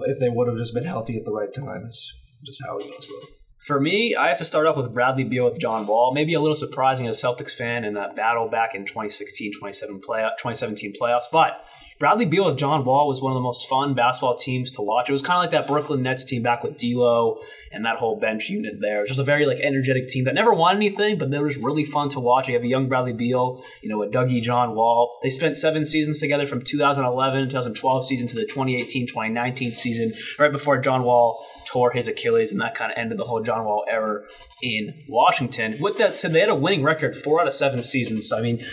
[0.00, 1.84] if they would have just been healthy at the right time.
[1.86, 2.12] It's
[2.44, 3.08] just how it goes.
[3.08, 3.26] Though.
[3.66, 6.14] For me, I have to start off with Bradley Beal with John Wall.
[6.14, 10.92] Maybe a little surprising as a Celtics fan in that battle back in 2016, 2017
[11.00, 11.64] playoffs, but
[11.98, 15.08] Bradley Beal with John Wall was one of the most fun basketball teams to watch.
[15.08, 17.40] It was kind of like that Brooklyn Nets team back with D'Lo
[17.72, 18.98] and that whole bench unit there.
[18.98, 21.48] It was just a very like energetic team that never won anything, but they were
[21.48, 22.46] just really fun to watch.
[22.46, 25.18] You have a young Bradley Beal, you know, a Dougie John Wall.
[25.24, 30.78] They spent seven seasons together from 2011 2012 season to the 2018-2019 season, right before
[30.78, 34.22] John Wall tore his Achilles, and that kind of ended the whole John Wall era
[34.62, 35.76] in Washington.
[35.80, 38.28] With that said, they had a winning record four out of seven seasons.
[38.28, 38.64] So, I mean,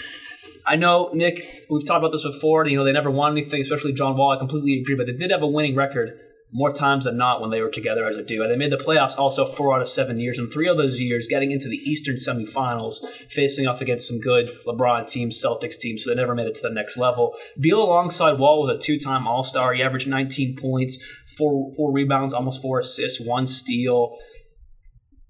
[0.65, 2.65] I know, Nick, we've talked about this before.
[2.67, 4.31] You know, they never won anything, especially John Wall.
[4.31, 6.19] I completely agree, but they did have a winning record
[6.51, 8.47] more times than not when they were together as a duo.
[8.47, 11.27] They made the playoffs also four out of seven years, and three of those years
[11.27, 16.09] getting into the Eastern semifinals, facing off against some good LeBron teams, Celtics teams, so
[16.09, 17.35] they never made it to the next level.
[17.59, 19.73] Beal alongside Wall was a two-time All-Star.
[19.73, 21.03] He averaged 19 points,
[21.37, 24.17] four four rebounds, almost four assists, one steal.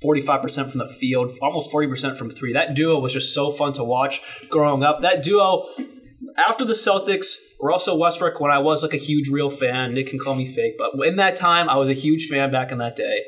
[0.05, 2.53] 45% from the field, almost 40% from three.
[2.53, 4.99] That duo was just so fun to watch growing up.
[5.01, 5.67] That duo,
[6.47, 10.19] after the Celtics, Russell Westbrook, when I was like a huge real fan, Nick can
[10.19, 12.95] call me fake, but in that time, I was a huge fan back in that
[12.95, 13.23] day.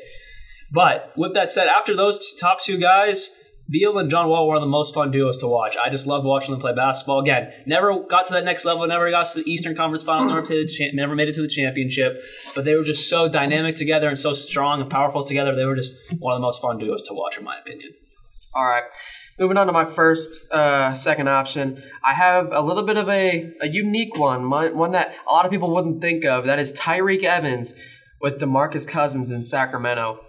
[0.70, 3.34] But with that said, after those top two guys,
[3.70, 5.76] Beal and John Wall were one of the most fun duos to watch.
[5.76, 7.20] I just loved watching them play basketball.
[7.20, 10.42] Again, never got to that next level, never got to the Eastern Conference Final, never,
[10.42, 12.18] cha- never made it to the championship.
[12.54, 15.54] But they were just so dynamic together and so strong and powerful together.
[15.54, 17.90] They were just one of the most fun duos to watch, in my opinion.
[18.54, 18.84] All right.
[19.38, 23.52] Moving on to my first, uh, second option, I have a little bit of a,
[23.60, 26.46] a unique one, one that a lot of people wouldn't think of.
[26.46, 27.74] That is Tyreke Evans
[28.20, 30.20] with DeMarcus Cousins in Sacramento.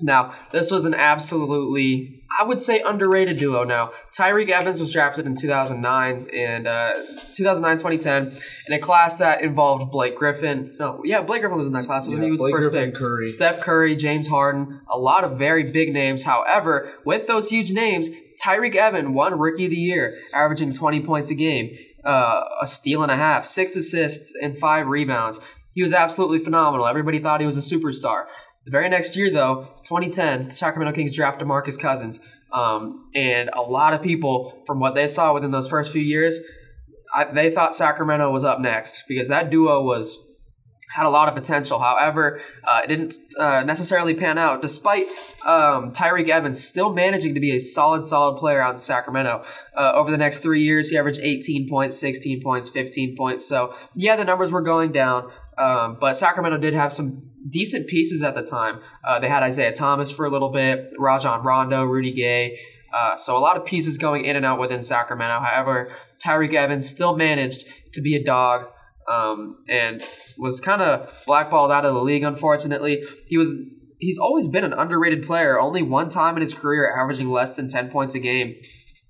[0.00, 3.64] Now, this was an absolutely, I would say, underrated duo.
[3.64, 6.92] Now, Tyreke Evans was drafted in 2009 and uh,
[7.34, 10.74] 2009 2010 in a class that involved Blake Griffin.
[10.78, 12.26] No, yeah, Blake Griffin was in that class, wasn't Yeah, he?
[12.26, 12.98] He was Blake the first Griffin, pick.
[12.98, 13.26] Curry.
[13.28, 16.24] Steph Curry, James Harden, a lot of very big names.
[16.24, 18.08] However, with those huge names,
[18.44, 23.02] Tyreke Evans won Rookie of the Year, averaging 20 points a game, uh, a steal
[23.02, 25.38] and a half, six assists, and five rebounds.
[25.72, 26.86] He was absolutely phenomenal.
[26.86, 28.24] Everybody thought he was a superstar.
[28.64, 32.20] The very next year, though, 2010, the Sacramento Kings drafted Marcus Cousins.
[32.52, 36.38] Um, and a lot of people, from what they saw within those first few years,
[37.14, 40.18] I, they thought Sacramento was up next because that duo was
[40.94, 41.80] had a lot of potential.
[41.80, 45.06] However, uh, it didn't uh, necessarily pan out, despite
[45.44, 49.44] um, Tyreke Evans still managing to be a solid, solid player out in Sacramento.
[49.76, 53.44] Uh, over the next three years, he averaged 18 points, 16 points, 15 points.
[53.44, 58.22] So, yeah, the numbers were going down, um, but Sacramento did have some decent pieces
[58.22, 58.80] at the time.
[59.06, 62.58] Uh, they had Isaiah Thomas for a little bit, Rajon Rondo, Rudy Gay.
[62.92, 65.40] Uh, so a lot of pieces going in and out within Sacramento.
[65.40, 65.92] However,
[66.24, 68.66] Tyreke Evans still managed to be a dog
[69.10, 70.02] um, and
[70.38, 72.22] was kind of blackballed out of the league.
[72.22, 73.54] Unfortunately, he was
[73.98, 75.60] he's always been an underrated player.
[75.60, 78.54] Only one time in his career averaging less than ten points a game.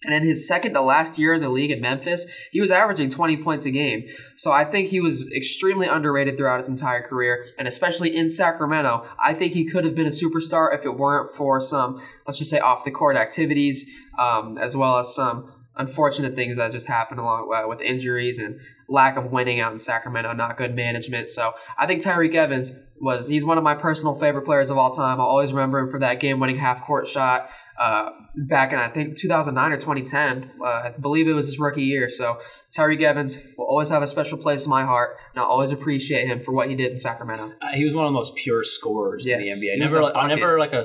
[0.04, 3.08] And in his second to last year in the league in Memphis, he was averaging
[3.08, 4.04] 20 points a game.
[4.36, 9.06] So I think he was extremely underrated throughout his entire career, and especially in Sacramento.
[9.22, 12.50] I think he could have been a superstar if it weren't for some, let's just
[12.50, 13.88] say, off the court activities,
[14.18, 18.60] um, as well as some unfortunate things that just happened along uh, with injuries and
[18.88, 21.28] lack of winning out in Sacramento, not good management.
[21.28, 24.90] So I think Tyreke Evans was he's one of my personal favorite players of all
[24.90, 25.20] time.
[25.20, 29.72] I'll always remember him for that game-winning half-court shot uh, back in I think 2009
[29.72, 30.50] or 2010.
[30.62, 32.08] Uh, I believe it was his rookie year.
[32.08, 32.38] So
[32.76, 36.26] Tyreke Evans will always have a special place in my heart, and I'll always appreciate
[36.26, 37.52] him for what he did in Sacramento.
[37.60, 39.78] Uh, he was one of the most pure scorers in the NBA.
[39.78, 40.84] Never, like, never like a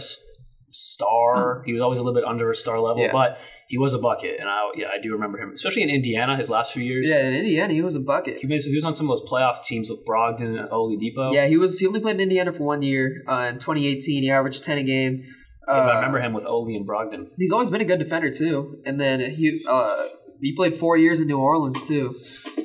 [0.71, 1.63] star.
[1.65, 3.12] He was always a little bit under a star level, Yeah.
[3.12, 6.36] but he was a bucket, and I yeah I do remember him, especially in Indiana.
[6.38, 8.38] His last few years, Yeah, in Indiana, he was a bucket.
[8.38, 11.34] he, made, he was on some of those playoff teams with Brogdon and Oladipo.
[11.34, 11.80] Yeah, he was.
[11.80, 13.23] He only played in Indiana for one year.
[13.28, 15.23] Uh, in 2018, he averaged 10 a game.
[15.69, 17.27] Uh, Yeah, but I remember him with Oli and Brogdon.
[17.38, 18.82] He's always been a good defender too.
[18.86, 20.03] And then he uh,
[20.41, 22.15] he played four years in New Orleans too,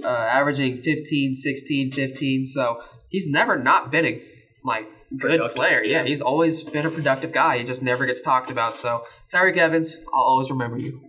[0.02, 2.46] uh, averaging 15, 16, 15.
[2.46, 4.22] So he's never not been a
[4.64, 5.82] like good Productive, player.
[5.84, 6.06] Yeah, yeah.
[6.06, 7.58] he's always been a productive guy.
[7.58, 8.74] He just never gets talked about.
[8.76, 11.00] So Tyreke Evans, I'll always remember you.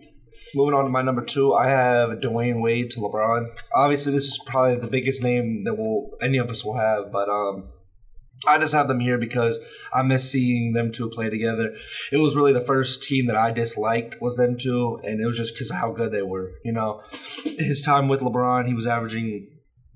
[0.54, 3.46] Moving on to my number two, I have Dwyane Wade to LeBron.
[3.74, 7.28] Obviously, this is probably the biggest name that will any of us will have, but
[7.28, 7.68] um,
[8.46, 9.60] I just have them here because
[9.92, 11.74] I miss seeing them two play together.
[12.12, 15.36] It was really the first team that I disliked was them two, and it was
[15.36, 16.52] just because of how good they were.
[16.64, 17.02] You know,
[17.44, 19.48] his time with LeBron, he was averaging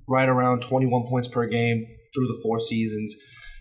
[0.09, 3.17] right around 21 points per game through the four seasons.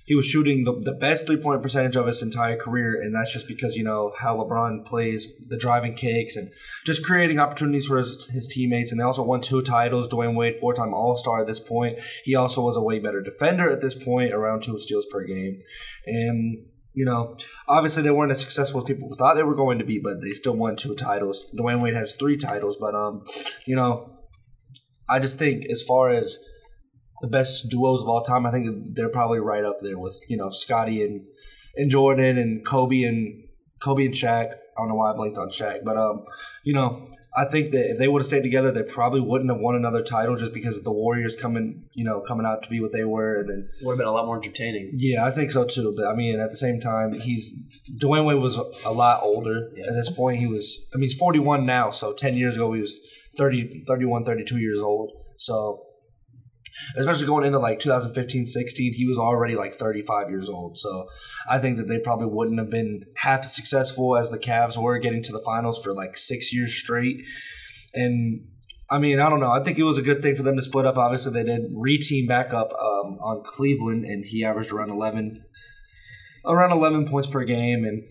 [0.09, 3.31] He was shooting the, the best three point percentage of his entire career, and that's
[3.31, 6.51] just because you know how LeBron plays the driving kicks and
[6.83, 8.91] just creating opportunities for his, his teammates.
[8.91, 10.07] And they also won two titles.
[10.07, 11.99] Dwyane Wade, four time All Star at this point.
[12.23, 15.61] He also was a way better defender at this point, around two steals per game.
[16.07, 19.85] And you know, obviously they weren't as successful as people thought they were going to
[19.85, 21.45] be, but they still won two titles.
[21.55, 23.23] Dwyane Wade has three titles, but um,
[23.67, 24.09] you know,
[25.07, 26.39] I just think as far as
[27.21, 30.37] the best duos of all time, I think they're probably right up there with you
[30.37, 31.25] know Scottie and
[31.75, 33.43] and Jordan and Kobe and
[33.81, 34.51] Kobe and Shaq.
[34.53, 36.23] I don't know why I blinked on Shaq, but um,
[36.63, 39.59] you know, I think that if they would have stayed together, they probably wouldn't have
[39.59, 42.79] won another title just because of the Warriors coming, you know, coming out to be
[42.79, 44.93] what they were, and then Would have been a lot more entertaining.
[44.97, 45.93] yeah, I think so too.
[45.97, 47.53] But I mean, at the same time, he's
[48.01, 48.55] Dwyane Wade was
[48.85, 49.87] a lot older Yeah.
[49.87, 50.39] at this point.
[50.39, 51.91] He was, I mean, he's 41 now.
[51.91, 53.01] So 10 years ago, he was
[53.37, 55.11] 30, 31, 32 years old.
[55.37, 55.83] So
[56.95, 60.77] especially going into like 2015, 16, he was already like 35 years old.
[60.77, 61.07] So
[61.49, 64.97] I think that they probably wouldn't have been half as successful as the Cavs were
[64.99, 67.23] getting to the finals for like six years straight.
[67.93, 68.47] And
[68.89, 69.51] I mean, I don't know.
[69.51, 70.97] I think it was a good thing for them to split up.
[70.97, 75.43] Obviously, they did re-team back up um, on Cleveland, and he averaged around eleven,
[76.45, 78.03] around eleven points per game, and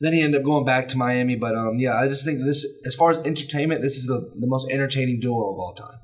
[0.00, 1.36] then he ended up going back to Miami.
[1.36, 4.48] But um, yeah, I just think this, as far as entertainment, this is the, the
[4.48, 5.98] most entertaining duo of all time.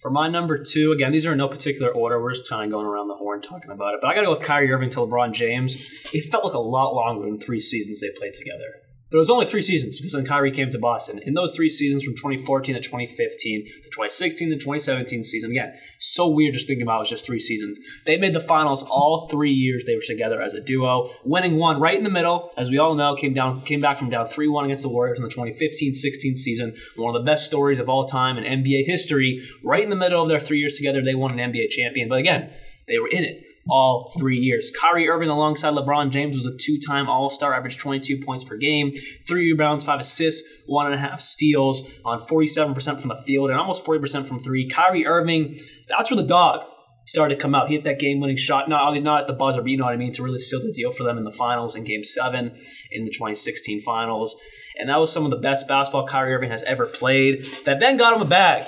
[0.00, 2.22] For my number two, again, these are in no particular order.
[2.22, 4.00] We're just kind of going around the horn talking about it.
[4.00, 5.90] But I got to go with Kyrie Irving to LeBron James.
[6.14, 8.80] It felt like a lot longer than three seasons they played together.
[9.12, 11.18] It was only three seasons because then Kyrie came to Boston.
[11.24, 16.28] In those three seasons from 2014 to 2015, the 2016 to 2017 season, again, so
[16.28, 17.80] weird just thinking about it was just three seasons.
[18.06, 21.80] They made the finals all three years they were together as a duo, winning one
[21.80, 24.66] right in the middle, as we all know, came down came back from down 3-1
[24.66, 26.74] against the Warriors in the 2015-16 season.
[26.94, 29.44] One of the best stories of all time in NBA history.
[29.64, 32.08] Right in the middle of their three years together, they won an NBA champion.
[32.08, 32.50] But again,
[32.86, 34.72] they were in it all three years.
[34.80, 38.92] Kyrie Irving alongside LeBron James was a two-time All-Star, averaged 22 points per game,
[39.26, 43.58] three rebounds, five assists, one and a half steals on 47% from the field and
[43.58, 44.68] almost 40% from three.
[44.68, 46.64] Kyrie Irving, that's where the dog
[47.06, 47.68] started to come out.
[47.68, 49.96] He hit that game-winning shot, not not at the buzzer, but you know what I
[49.96, 52.56] mean, to really seal the deal for them in the finals in Game Seven
[52.92, 54.40] in the 2016 finals.
[54.78, 57.46] And that was some of the best basketball Kyrie Irving has ever played.
[57.64, 58.66] That then got him a bag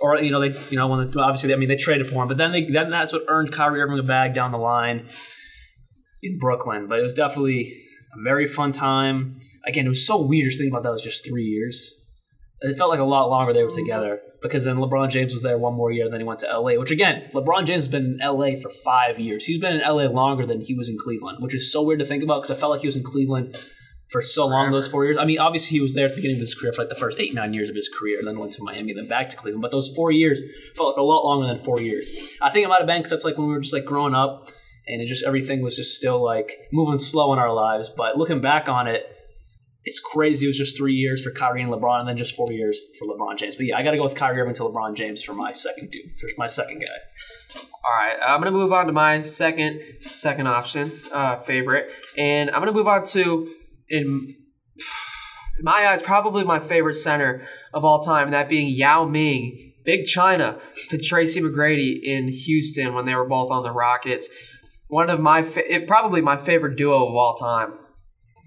[0.00, 2.28] or you know they you know when the, obviously I mean they traded for him,
[2.28, 5.08] but then they then that's what earned Kyrie Irving a bag down the line
[6.22, 6.86] in Brooklyn.
[6.88, 7.74] But it was definitely
[8.18, 9.40] a very fun time.
[9.66, 11.94] Again, it was so weird to think about that was just three years.
[12.62, 13.78] It felt like a lot longer they were mm-hmm.
[13.78, 16.46] together because then LeBron James was there one more year, and then he went to
[16.46, 16.78] LA.
[16.78, 19.44] Which again, LeBron James has been in LA for five years.
[19.44, 22.06] He's been in LA longer than he was in Cleveland, which is so weird to
[22.06, 23.58] think about because I felt like he was in Cleveland
[24.10, 25.16] for so long those four years.
[25.18, 26.96] I mean, obviously he was there at the beginning of his career for like the
[26.96, 29.36] first eight nine years of his career, and then went to Miami, then back to
[29.36, 29.62] Cleveland.
[29.62, 30.42] But those four years
[30.76, 32.34] felt like a lot longer than four years.
[32.42, 34.14] I think it might have been because that's like when we were just like growing
[34.14, 34.50] up,
[34.86, 37.88] and it just everything was just still like moving slow in our lives.
[37.88, 39.06] But looking back on it.
[39.86, 40.44] It's crazy.
[40.44, 43.06] It was just three years for Kyrie and LeBron, and then just four years for
[43.06, 43.56] LeBron James.
[43.56, 45.90] But yeah, I got to go with Kyrie Irving to LeBron James for my second
[45.90, 47.60] dude, for my second guy.
[47.82, 49.80] All right, I'm gonna move on to my second
[50.12, 53.54] second option, uh, favorite, and I'm gonna move on to
[53.90, 54.36] in
[55.62, 60.06] my eyes, probably my favorite center of all time, and that being Yao Ming, Big
[60.06, 64.30] China, to Tracy McGrady in Houston when they were both on the Rockets.
[64.88, 67.74] One of my, fa- it, probably my favorite duo of all time.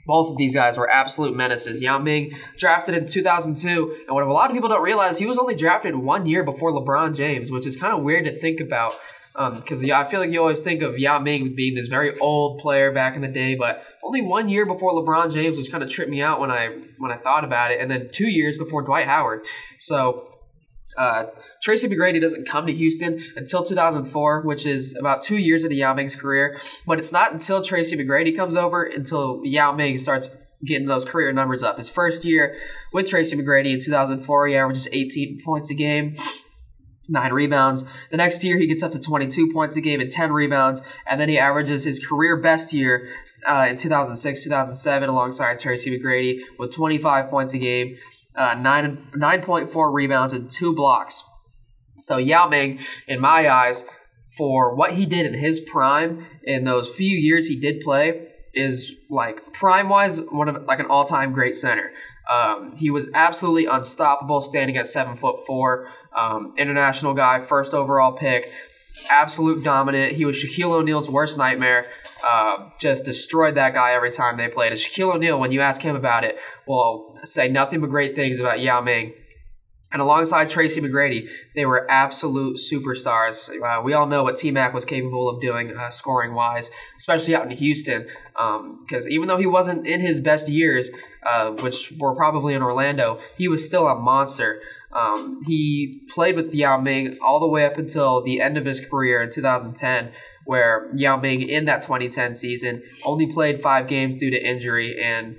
[0.06, 1.82] Both of these guys were absolute menaces.
[1.82, 5.38] Yao Ming drafted in 2002, and what a lot of people don't realize, he was
[5.38, 8.96] only drafted one year before LeBron James, which is kind of weird to think about
[9.36, 12.60] because um, I feel like you always think of Yao Ming being this very old
[12.60, 15.90] player back in the day, but only one year before LeBron James, which kind of
[15.90, 16.68] tripped me out when I
[17.00, 19.46] when I thought about it, and then two years before Dwight Howard.
[19.80, 20.30] So
[20.98, 21.26] uh,
[21.64, 25.96] Tracy McGrady doesn't come to Houston until 2004, which is about two years into Yao
[25.96, 26.60] Ming's career.
[26.86, 30.30] But it's not until Tracy McGrady comes over until Yao Ming starts
[30.64, 31.78] getting those career numbers up.
[31.78, 32.56] His first year
[32.94, 36.16] with Tracy McGrady in 2004, he averages 18 points a game
[37.08, 37.86] nine rebounds.
[38.12, 41.20] The next year, he gets up to 22 points a game and 10 rebounds, and
[41.20, 43.10] then he averages his career best year
[43.48, 47.98] uh, in 2006, 2007, alongside Tracy McGrady with 25 points a game,
[48.36, 51.24] uh, nine 9.4 rebounds, and two blocks.
[51.98, 53.86] So Yao Ming, in my eyes,
[54.38, 58.94] for what he did in his prime in those few years he did play, is
[59.10, 61.92] like prime wise one of like an all time great center.
[62.32, 65.90] Um, he was absolutely unstoppable, standing at seven foot four.
[66.16, 68.52] Um, international guy, first overall pick,
[69.10, 70.14] absolute dominant.
[70.14, 71.88] He was Shaquille O'Neal's worst nightmare.
[72.26, 74.72] Uh, just destroyed that guy every time they played.
[74.72, 78.40] And Shaquille O'Neal, when you ask him about it, will say nothing but great things
[78.40, 79.14] about Yao Ming.
[79.92, 83.50] And alongside Tracy McGrady, they were absolute superstars.
[83.50, 87.36] Uh, we all know what T Mac was capable of doing uh, scoring wise, especially
[87.36, 88.08] out in Houston.
[88.34, 90.90] Because um, even though he wasn't in his best years,
[91.26, 94.62] uh, which were probably in Orlando, he was still a monster.
[94.92, 98.80] Um, he played with Yao Ming all the way up until the end of his
[98.80, 100.12] career in 2010,
[100.46, 105.38] where Yao Ming in that 2010 season only played five games due to injury and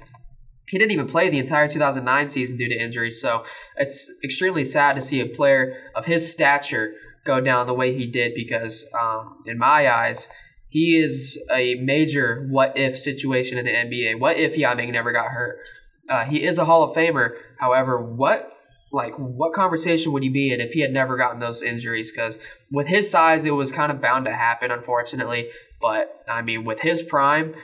[0.69, 3.11] he didn't even play the entire 2009 season due to injury.
[3.11, 3.45] So
[3.77, 8.07] it's extremely sad to see a player of his stature go down the way he
[8.07, 10.29] did because, um, in my eyes,
[10.75, 14.19] he is a major what if situation in the NBA.
[14.19, 15.61] What if Yao Ming never got hurt?
[16.11, 17.37] Uh, he is a Hall of Famer.
[17.61, 18.51] However, what
[18.91, 22.11] like what conversation would he be in if he had never gotten those injuries?
[22.11, 22.39] Because
[22.73, 25.49] with his size, it was kind of bound to happen, unfortunately.
[25.81, 27.55] But I mean, with his prime,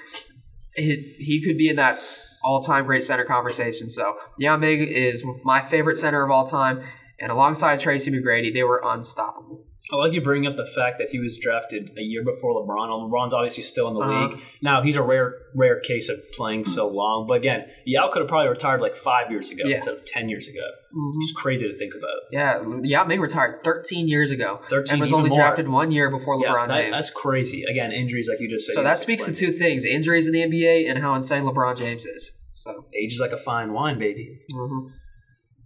[0.76, 1.98] he, he could be in that
[2.44, 3.90] all-time great center conversation.
[3.90, 6.80] So Yao Ming is my favorite center of all time,
[7.18, 9.64] and alongside Tracy McGrady, they were unstoppable.
[9.92, 12.88] I like you bringing up the fact that he was drafted a year before LeBron.
[12.88, 14.28] LeBron's obviously still in the uh-huh.
[14.28, 14.40] league.
[14.62, 17.26] Now he's a rare rare case of playing so long.
[17.26, 19.76] But again, Yao could have probably retired like five years ago yeah.
[19.76, 20.60] instead of ten years ago.
[20.96, 21.18] Mm-hmm.
[21.20, 22.10] It's crazy to think about.
[22.30, 24.60] Yeah, Yao Ming retired 13 years ago.
[24.68, 25.38] 13 and was only more.
[25.38, 26.96] drafted one year before LeBron yeah, that, James.
[26.96, 27.64] That's crazy.
[27.64, 28.74] Again, injuries like you just said.
[28.74, 32.04] So that speaks to two things: injuries in the NBA and how insane LeBron James
[32.06, 32.32] is.
[32.52, 34.40] So age is like a fine wine, baby.
[34.52, 34.88] Mm-hmm.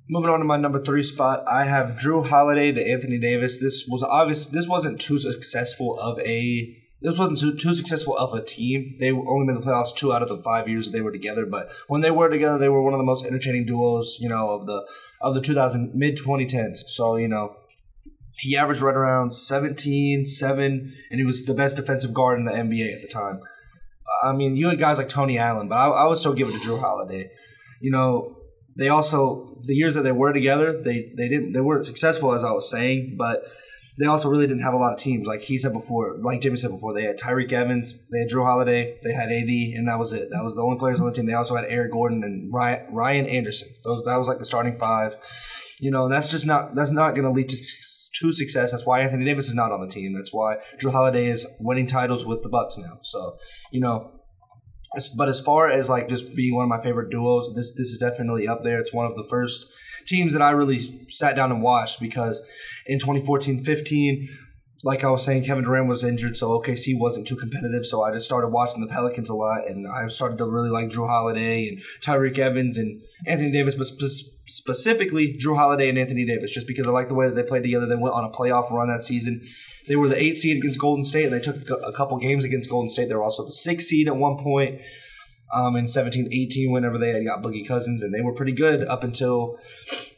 [0.09, 3.59] Moving on to my number three spot, I have Jrue Holiday to Anthony Davis.
[3.59, 4.47] This was obvious.
[4.47, 8.97] This wasn't too successful of a this wasn't too, too successful of a team.
[8.99, 11.45] They only made the playoffs two out of the five years that they were together.
[11.45, 14.51] But when they were together, they were one of the most entertaining duos, you know,
[14.51, 14.87] of the
[15.23, 16.87] of the 2000 mid 2010s.
[16.87, 17.57] So you know,
[18.39, 22.53] he averaged right around 17, 7, and he was the best defensive guard in the
[22.53, 23.41] NBA at the time.
[24.23, 26.53] I mean, you had guys like Tony Allen, but I, I would still give it
[26.53, 27.31] to Jrue Holiday.
[27.81, 28.37] You know,
[28.77, 32.45] they also the years that they were together, they they didn't they weren't successful as
[32.45, 33.45] I was saying, but
[33.99, 35.27] they also really didn't have a lot of teams.
[35.27, 38.45] Like he said before, like Jimmy said before, they had Tyreke Evans, they had Jrue
[38.45, 40.31] Holiday, they had AD, and that was it.
[40.31, 41.27] That was the only players on the team.
[41.27, 43.69] They also had Eric Gordon and Ryan, Ryan Anderson.
[43.85, 45.17] Those that was like the starting five.
[45.81, 48.73] You know, that's just not that's not going to lead to to success.
[48.73, 50.15] That's why Anthony Davis is not on the team.
[50.15, 52.99] That's why Jrue Holiday is winning titles with the Bucks now.
[53.03, 53.37] So
[53.71, 54.21] you know,
[55.17, 57.99] but as far as like just being one of my favorite duos, this this is
[57.99, 58.81] definitely up there.
[58.81, 59.67] It's one of the first
[60.07, 62.43] teams that I really sat down and watched because
[62.87, 64.29] in 2014-15
[64.85, 67.87] like I was saying, Kevin Durant was injured, so OKC wasn't too competitive.
[67.87, 70.91] So I just started watching the Pelicans a lot, and I started to really like
[70.91, 73.87] Jrue Holiday and Tyreke Evans and Anthony Davis, but
[74.47, 77.63] specifically Jrue Holiday and Anthony Davis, just because I like the way that they played
[77.63, 77.87] together.
[77.87, 79.43] They went on a playoff run that season.
[79.89, 82.71] They were the eight seed against Golden State, and they took a couple games against
[82.71, 83.09] Golden State.
[83.09, 84.81] They were also the six seed at one point
[85.55, 88.87] um, in 17 18 whenever they had got Boogie Cousins and they were pretty good
[88.89, 89.59] up until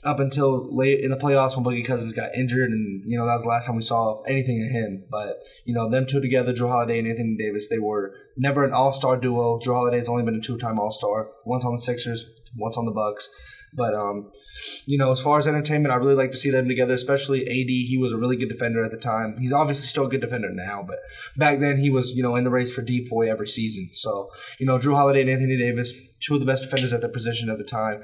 [0.05, 3.35] up until late in the playoffs when Boogie Cousins got injured and you know that
[3.35, 6.53] was the last time we saw anything of him but you know them two together
[6.53, 10.23] Jrue Holiday and Anthony Davis they were never an all-star duo Jrue Holiday has only
[10.23, 13.29] been a two-time all-star once on the Sixers once on the Bucks
[13.77, 14.33] but um,
[14.87, 16.95] you know, as far as entertainment, I really like to see them together.
[16.95, 19.37] Especially AD, he was a really good defender at the time.
[19.39, 20.99] He's obviously still a good defender now, but
[21.37, 23.91] back then he was you know in the race for DPOY every season.
[23.93, 27.11] So you know, Jrue Holiday and Anthony Davis, two of the best defenders at their
[27.11, 28.03] position at the time.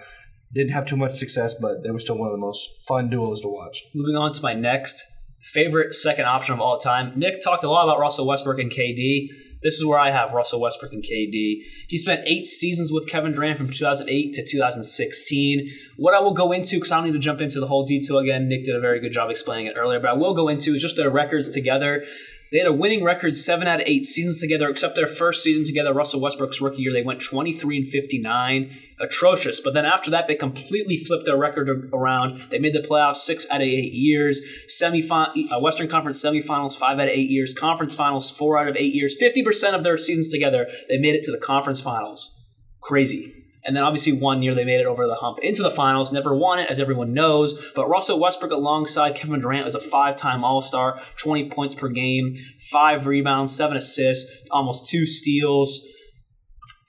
[0.54, 3.40] Didn't have too much success, but they were still one of the most fun duos
[3.40, 3.84] to watch.
[3.94, 5.02] Moving on to my next
[5.40, 7.12] favorite second option of all time.
[7.16, 9.28] Nick talked a lot about Russell Westbrook and KD.
[9.62, 11.62] This is where I have Russell Westbrook and KD.
[11.88, 15.70] He spent eight seasons with Kevin Durant from 2008 to 2016.
[15.96, 18.18] What I will go into, because I don't need to jump into the whole detail
[18.18, 20.74] again, Nick did a very good job explaining it earlier, but I will go into
[20.74, 22.04] is just their records together.
[22.52, 25.64] They had a winning record seven out of eight seasons together, except their first season
[25.64, 26.92] together, Russell Westbrook's rookie year.
[26.92, 29.60] They went 23 and 59, atrocious.
[29.60, 32.42] But then after that, they completely flipped their record around.
[32.50, 36.98] They made the playoffs six out of eight years, semi uh, Western Conference semifinals five
[36.98, 39.16] out of eight years, conference finals four out of eight years.
[39.20, 42.34] 50% of their seasons together, they made it to the conference finals.
[42.82, 43.41] Crazy.
[43.64, 46.34] And then obviously one year they made it over the hump into the finals, never
[46.34, 47.70] won it, as everyone knows.
[47.74, 51.88] But Russell Westbrook alongside Kevin Durant was a five time All Star, 20 points per
[51.88, 52.34] game,
[52.70, 55.86] five rebounds, seven assists, almost two steals.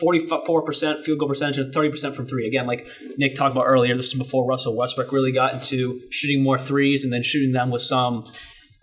[0.01, 2.47] 44% field goal percentage and 30% from three.
[2.47, 6.43] Again, like Nick talked about earlier, this is before Russell Westbrook really got into shooting
[6.43, 8.25] more threes and then shooting them with some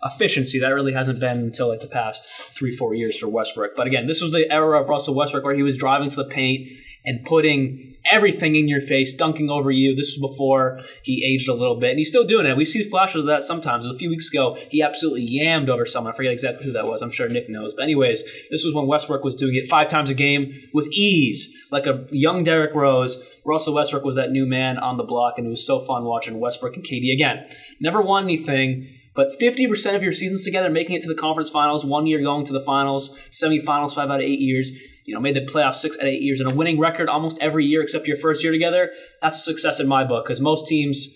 [0.03, 0.59] efficiency.
[0.59, 3.75] That really hasn't been until like the past three, four years for Westbrook.
[3.75, 6.25] But again, this was the era of Russell Westbrook where he was driving to the
[6.25, 6.67] paint
[7.05, 9.95] and putting everything in your face, dunking over you.
[9.95, 12.57] This was before he aged a little bit, and he's still doing it.
[12.57, 13.85] We see flashes of that sometimes.
[13.85, 16.13] A few weeks ago, he absolutely yammed over someone.
[16.13, 17.01] I forget exactly who that was.
[17.01, 17.73] I'm sure Nick knows.
[17.73, 21.55] But anyways, this was when Westbrook was doing it five times a game with ease,
[21.71, 23.23] like a young Derrick Rose.
[23.45, 26.39] Russell Westbrook was that new man on the block, and it was so fun watching
[26.39, 27.47] Westbrook and KD again.
[27.79, 28.87] Never won anything.
[29.13, 32.45] But 50% of your seasons together, making it to the conference finals, one year going
[32.45, 34.71] to the finals, semifinals, five out of eight years,
[35.05, 37.37] you know, made the playoffs six out of eight years, and a winning record almost
[37.41, 38.89] every year except your first year together,
[39.21, 41.09] that's a success in my book because most teams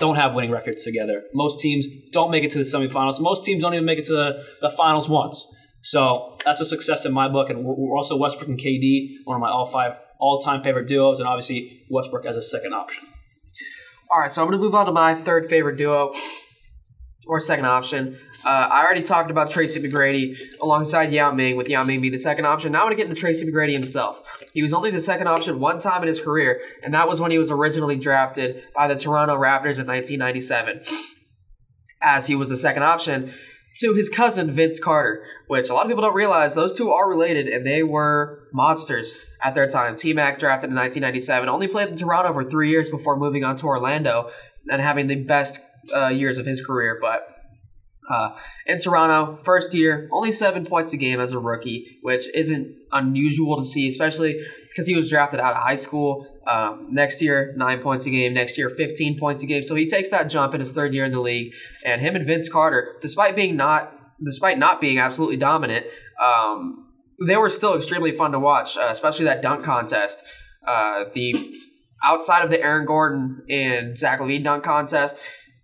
[0.00, 1.22] don't have winning records together.
[1.34, 3.20] Most teams don't make it to the semifinals.
[3.20, 5.46] Most teams don't even make it to the, the finals once.
[5.82, 7.48] So that's a success in my book.
[7.48, 11.20] And we're also Westbrook and KD, one of my all five all time favorite duos,
[11.20, 13.04] and obviously Westbrook as a second option.
[14.10, 16.12] All right, so I'm going to move on to my third favorite duo
[17.26, 18.18] or second option.
[18.44, 22.18] Uh, I already talked about Tracy McGrady alongside Yao Ming, with Yao Ming being the
[22.18, 22.70] second option.
[22.70, 24.22] Now I'm going to get into Tracy McGrady himself.
[24.52, 27.32] He was only the second option one time in his career, and that was when
[27.32, 30.82] he was originally drafted by the Toronto Raptors in 1997.
[32.00, 33.32] As he was the second option
[33.78, 37.08] to his cousin Vince Carter, which a lot of people don't realize those two are
[37.08, 39.12] related, and they were monsters
[39.42, 39.96] at their time.
[39.96, 43.56] T Mac drafted in 1997, only played in Toronto for three years before moving on
[43.56, 44.30] to Orlando
[44.70, 45.60] and having the best
[45.94, 47.36] uh, years of his career, but
[48.08, 52.76] uh, in Toronto, first year, only seven points a game as a rookie, which isn't
[52.92, 56.26] unusual to see, especially because he was drafted out of high school.
[56.46, 58.32] Um, next year, nine points a game.
[58.32, 59.64] Next year, 15 points a game.
[59.64, 61.52] So he takes that jump in his third year in the league.
[61.84, 63.92] And him and Vince Carter, despite being not,
[64.24, 65.86] despite not being absolutely dominant,
[66.22, 66.86] um,
[67.26, 70.22] they were still extremely fun to watch, uh, especially that dunk contest.
[70.64, 71.34] Uh, the
[72.04, 75.18] outside of the Aaron Gordon and Zach LaVine dunk contest,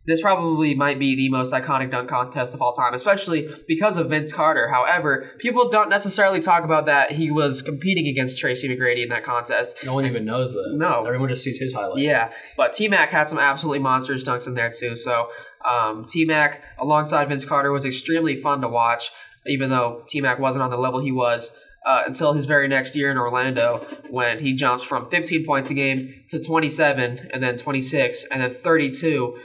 [0.05, 4.11] this probably might be the most iconic dunk contest of all time, especially because of
[4.11, 4.69] Vince Carter.
[4.69, 9.23] However, people don't necessarily talk about that he was competing against Tracy McGrady in that
[9.23, 9.85] contest.
[9.85, 10.73] No one even knows that.
[10.73, 11.05] No.
[11.05, 11.99] Everyone just sees his highlight.
[11.99, 14.97] Yeah, but T Mac had some absolutely monstrous dunks in there too.
[14.97, 15.31] So
[15.69, 19.13] um, T Mac alongside Vince Carter was extremely fun to watch,
[19.47, 21.57] even though T Mac wasn't on the level he was.
[21.85, 25.75] Uh, until his very next year in Orlando, when he jumps from 15 points a
[25.75, 29.37] game to 27, and then 26, and then 32,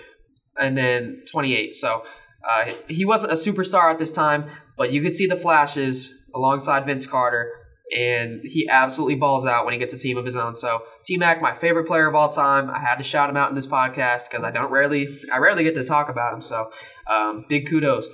[0.59, 1.75] and then 28.
[1.75, 2.03] So
[2.47, 6.85] uh, he wasn't a superstar at this time, but you could see the flashes alongside
[6.85, 7.51] Vince Carter,
[7.95, 10.55] and he absolutely balls out when he gets a team of his own.
[10.55, 12.69] So T Mac, my favorite player of all time.
[12.69, 15.63] I had to shout him out in this podcast because I don't rarely, I rarely
[15.63, 16.41] get to talk about him.
[16.41, 16.69] So
[17.09, 18.13] um, big kudos.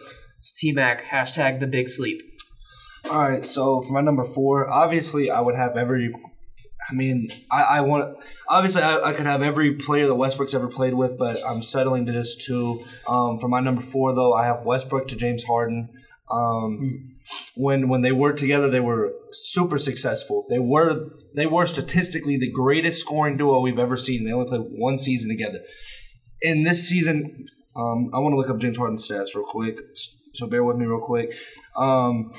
[0.57, 1.03] T Mac.
[1.05, 2.21] Hashtag the big sleep.
[3.09, 6.13] All right, so for my number four, obviously I would have every.
[6.89, 8.17] I mean, I, I want
[8.49, 12.05] obviously I, I could have every player that Westbrook's ever played with, but I'm settling
[12.07, 12.83] to just two.
[13.07, 15.89] Um, for my number four, though, I have Westbrook to James Harden.
[16.29, 17.15] Um,
[17.55, 20.45] when when they worked together, they were super successful.
[20.49, 24.25] They were they were statistically the greatest scoring duo we've ever seen.
[24.25, 25.61] They only played one season together.
[26.41, 29.79] In this season, um, I want to look up James Harden's stats real quick.
[30.33, 31.33] So bear with me real quick.
[31.75, 32.33] Um,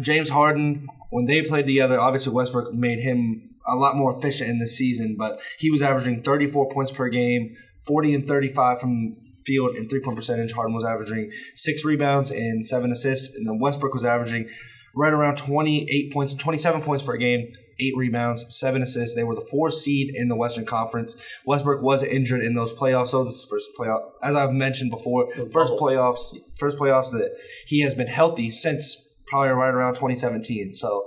[0.00, 4.58] James Harden, when they played together, obviously Westbrook made him a lot more efficient in
[4.58, 7.54] this season, but he was averaging 34 points per game,
[7.86, 10.52] 40 and 35 from field and three point percentage.
[10.52, 14.48] Harden was averaging six rebounds and seven assists, and then Westbrook was averaging
[14.94, 17.52] right around 28 points, 27 points per game.
[17.78, 19.14] Eight rebounds, seven assists.
[19.14, 21.22] They were the four seed in the Western Conference.
[21.44, 24.00] Westbrook was injured in those playoffs, so this is the first playoff.
[24.22, 27.36] As I've mentioned before, first playoffs, first playoffs that
[27.66, 30.74] he has been healthy since probably right around 2017.
[30.74, 31.06] So,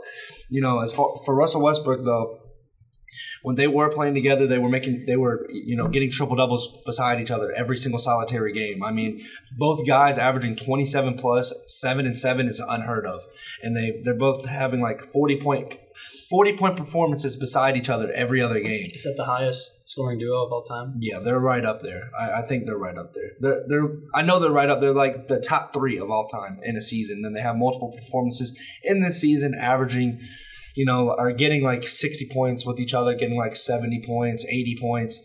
[0.49, 2.37] you know, as far for Russell Westbrook though,
[3.43, 6.81] when they were playing together, they were making they were you know getting triple doubles
[6.85, 8.83] beside each other every single solitary game.
[8.83, 9.25] I mean,
[9.57, 13.23] both guys averaging 27 plus, seven and seven is unheard of,
[13.63, 15.79] and they they're both having like 40 point
[16.29, 18.91] 40 point performances beside each other every other game.
[18.93, 20.95] Is that the highest scoring duo of all time?
[20.99, 22.11] Yeah, they're right up there.
[22.17, 23.31] I, I think they're right up there.
[23.39, 26.59] They're, they're I know they're right up there, like the top three of all time
[26.63, 27.21] in a season.
[27.21, 30.21] Then they have multiple performances in this season, averaging,
[30.79, 34.77] you know, are getting like sixty points with each other, getting like seventy points, eighty
[34.79, 35.19] points.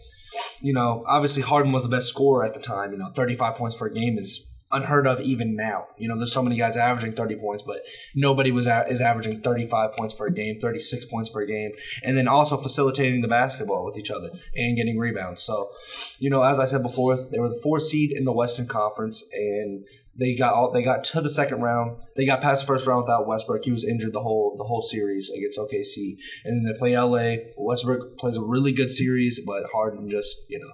[0.61, 2.91] You know, obviously Harden was the best scorer at the time.
[2.91, 5.87] You know, thirty five points per game is unheard of even now.
[5.97, 7.83] You know, there's so many guys averaging 30 points, but
[8.17, 11.71] nobody was a- is averaging 35 points per game, 36 points per game,
[12.03, 15.43] and then also facilitating the basketball with each other and getting rebounds.
[15.45, 15.71] So,
[16.19, 19.25] you know, as I said before, they were the four seed in the Western Conference,
[19.33, 19.85] and
[20.19, 22.01] they got all they got to the second round.
[22.17, 23.65] They got past the first round without Westbrook.
[23.65, 27.43] He was injured the whole the whole series against OKC, and then they play LA.
[27.57, 30.71] Westbrook plays a really good series, but Harden just you know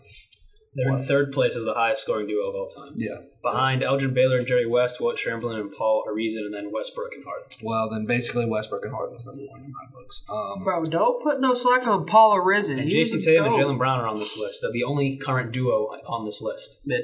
[0.75, 1.01] They're What?
[1.01, 2.93] in third place as the highest scoring duo of all time.
[2.97, 3.17] yeah.
[3.43, 7.25] Behind Elgin Baylor and Jerry West, Wilt Chamberlain and Paul Arizin, and then Westbrook and
[7.25, 7.49] Harden.
[7.63, 10.23] Well, then basically Westbrook and Harden is number one in my books.
[10.31, 12.73] Um, Bro, don't put no slack on Paul Arizin.
[12.79, 13.55] And He Jayson was Tatum and.
[13.55, 14.61] Jaylen Brown are on this list.
[14.63, 16.81] They're the only current duo on this list.
[16.87, 17.01] But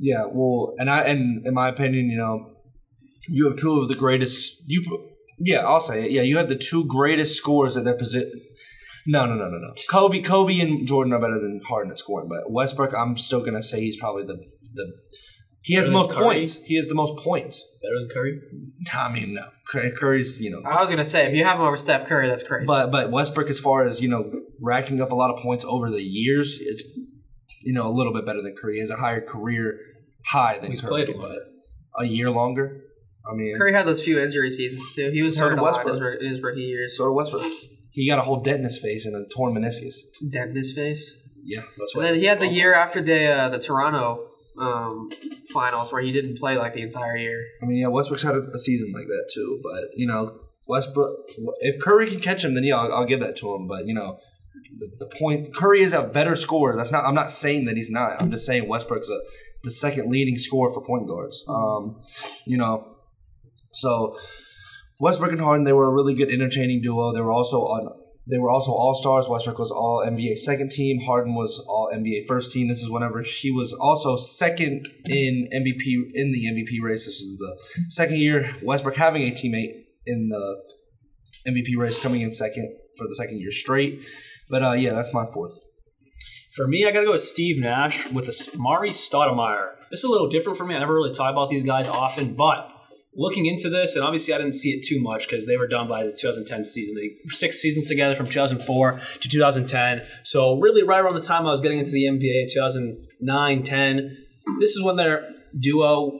[0.00, 2.56] yeah, well, and I and in my opinion, you know,
[3.28, 4.56] you have two of the greatest.
[4.66, 4.82] You,
[5.38, 6.10] yeah, I'll say it.
[6.10, 8.32] Yeah, you have the two greatest scorers at their position.
[9.06, 9.74] No, no, no, no, no.
[9.90, 13.62] Kobe, Kobe, and Jordan are better than Harden at scoring, but Westbrook, I'm still gonna
[13.62, 14.38] say he's probably the
[14.74, 14.92] the.
[15.62, 16.24] He has Better the most Curry?
[16.24, 16.58] points.
[16.64, 17.62] He has the most points.
[17.82, 18.40] Better than Curry?
[18.94, 19.44] I mean, no,
[19.98, 22.42] Curry's you know, I was gonna say if you have him over Steph Curry, that's
[22.42, 22.64] crazy.
[22.66, 24.30] But but Westbrook, as far as you know,
[24.62, 26.82] racking up a lot of points over the years, it's
[27.60, 28.74] you know a little bit better than Curry.
[28.74, 29.78] He has a higher career
[30.26, 31.30] high than He's Curry, played a lot.
[31.96, 32.82] but a year longer.
[33.30, 35.10] I mean, Curry had those few injury seasons too.
[35.10, 36.02] He was So hurt did a Westbrook.
[36.02, 36.96] his, in his rookie years.
[36.96, 37.42] so did Westbrook.
[37.92, 39.96] He got a whole dent in his face and a torn meniscus.
[40.30, 41.18] Dent in his face.
[41.42, 44.26] Yeah, That's And then he had the year after the uh, the Toronto
[44.58, 45.10] um,
[45.52, 47.42] finals where he didn't play like the entire year.
[47.62, 49.58] I mean, yeah, Westbrook's had a, a season like that too.
[49.62, 50.38] But you know,
[50.68, 51.16] Westbrook,
[51.60, 53.66] if Curry can catch him, then yeah, I'll, I'll give that to him.
[53.66, 54.18] But you know,
[54.98, 56.76] the, point Curry is a better scorer.
[56.76, 57.04] That's not.
[57.04, 58.20] I'm not saying that he's not.
[58.20, 59.20] I'm just saying Westbrook's a,
[59.62, 61.44] the second leading scorer for point guards.
[61.48, 62.00] Um,
[62.46, 62.96] you know,
[63.72, 64.16] so
[65.00, 67.12] Westbrook and Harden, they were a really good, entertaining duo.
[67.12, 67.96] They were also on.
[68.30, 69.28] They were also all stars.
[69.28, 71.00] Westbrook was all NBA second team.
[71.00, 72.68] Harden was all NBA first team.
[72.68, 77.06] This is whenever he was also second in MVP in the MVP race.
[77.06, 80.62] This is the second year Westbrook having a teammate in the
[81.48, 84.04] MVP race, coming in second for the second year straight.
[84.50, 85.52] But uh, yeah, that's my fourth.
[86.56, 89.68] For me, I got to go with Steve Nash with Amar'e Stoudemire.
[89.90, 90.74] This is a little different for me.
[90.74, 92.68] I never really talk about these guys often, but
[93.14, 95.88] looking into this, and obviously I didn't see it too much because they were done
[95.88, 96.96] by the 2010 season.
[96.96, 100.02] They six seasons together from 2004 to 2010.
[100.24, 104.16] So really, right around the time I was getting into the NBA, 2009, 10.
[104.60, 105.28] this is when their
[105.58, 106.18] duo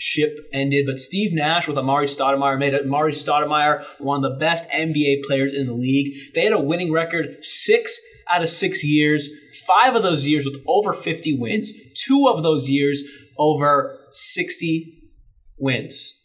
[0.00, 0.86] ship ended.
[0.86, 5.54] But Steve Nash with Amar'e Stoudemire made Amar'e Stoudemire one of the best NBA players
[5.54, 6.34] in the league.
[6.34, 9.28] They had a winning record six out of six years,
[9.66, 13.02] five of those years with over 50 wins, two of those years
[13.38, 15.10] over 60
[15.58, 16.18] wins.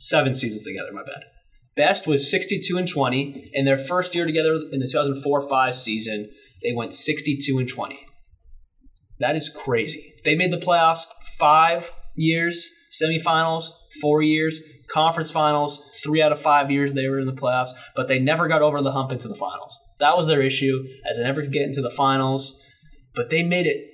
[0.00, 1.24] Seven seasons together, my bad.
[1.74, 3.50] Best was 62 and 20.
[3.54, 6.28] In their first year together in the 2004 5 season,
[6.62, 7.98] they went 62 and 20.
[9.20, 10.12] That is crazy.
[10.24, 11.06] They made the playoffs
[11.38, 13.70] five years, semifinals,
[14.00, 18.08] four years, conference finals, three out of five years they were in the playoffs, but
[18.08, 19.78] they never got over the hump into the finals.
[20.00, 22.60] That was their issue, as they never could get into the finals.
[23.14, 23.88] But they made it.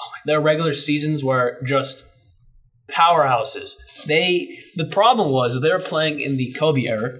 [0.00, 2.04] Oh, their regular seasons were just
[2.88, 3.74] powerhouses.
[4.06, 7.18] They the problem was they were playing in the Kobe era,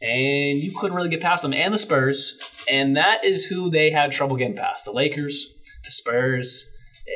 [0.00, 2.38] and you couldn't really get past them, and the Spurs,
[2.70, 5.46] and that is who they had trouble getting past: the Lakers,
[5.84, 6.68] the Spurs,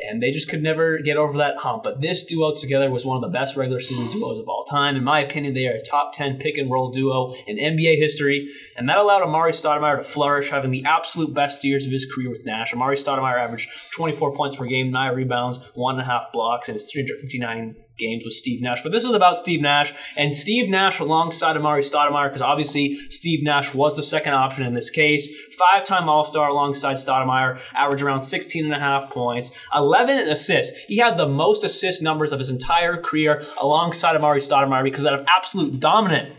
[0.09, 1.83] and they just could never get over that hump.
[1.83, 4.95] But this duo together was one of the best regular season duos of all time.
[4.95, 8.49] In my opinion, they are a top 10 pick and roll duo in NBA history,
[8.77, 12.29] and that allowed Amar'e Stoudemire to flourish, having the absolute best years of his career
[12.29, 12.73] with Nash.
[12.73, 18.23] Amar'e Stoudemire averaged 24 points per game, 9 rebounds, 1.5 blocks, and his 359 games
[18.25, 18.81] with Steve Nash.
[18.81, 23.43] But this is about Steve Nash and Steve Nash alongside Amar'e Stoudemire because obviously Steve
[23.43, 25.33] Nash was the second option in this case.
[25.57, 30.77] Five time All Star alongside Stoudemire, averaged around 16 and a half points, 11 assists.
[30.87, 35.25] He had the most assist numbers of his entire career alongside Amar'e Stoudemire because of
[35.37, 36.35] absolute dominant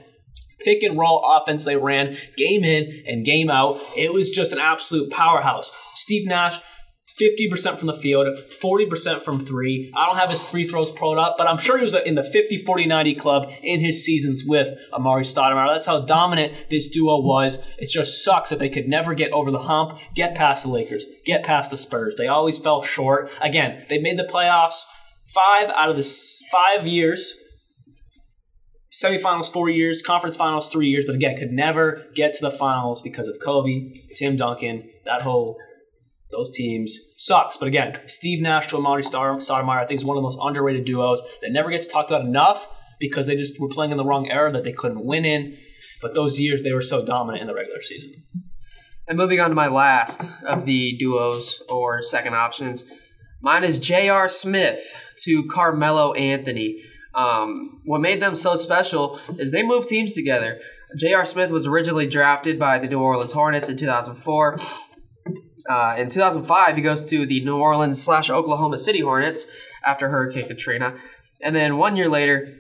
[0.65, 3.81] pick and roll offense they ran game in and game out.
[3.97, 5.73] It was just an absolute powerhouse.
[5.95, 6.61] Steve Nash
[7.21, 8.27] 50% from the field,
[8.61, 9.93] 40% from three.
[9.97, 12.25] I don't have his free throws pulled up, but I'm sure he was in the
[12.25, 15.73] 50 40 90 club in his seasons with Amar'e Stoudemire.
[15.73, 17.59] That's how dominant this duo was.
[17.79, 21.05] It just sucks that they could never get over the hump, get past the Lakers,
[21.25, 22.17] get past the Spurs.
[22.17, 23.31] They always fell short.
[23.41, 24.85] Again, they made the playoffs
[25.35, 27.37] five out of the five years.
[28.93, 33.01] Semifinals four years, conference finals three years, but again, could never get to the finals
[33.01, 35.57] because of Kobe, Tim Duncan, that whole
[36.33, 37.57] those teams sucks.
[37.57, 40.85] But again, Steve Nash to Amar'e Stoudemire, I think is one of the most underrated
[40.85, 42.67] duos that never gets talked about enough
[42.99, 45.57] because they just were playing in the wrong era that they couldn't win in.
[46.01, 48.15] But those years they were so dominant in the regular season.
[49.07, 52.91] And moving on to my last of the duos or second options,
[53.41, 54.29] mine is J.R.
[54.29, 54.81] Smith
[55.25, 56.83] to Carmelo Anthony.
[57.15, 60.61] Um, what made them so special is they moved teams together.
[60.97, 61.27] J.R.
[61.27, 64.57] Smith was originally drafted by the New Orleans Hornets in 2004.
[65.69, 69.47] Uh, in 2005, he goes to the New Orleans slash Oklahoma City Hornets
[69.85, 70.97] after Hurricane Katrina.
[71.43, 72.57] And then one year later,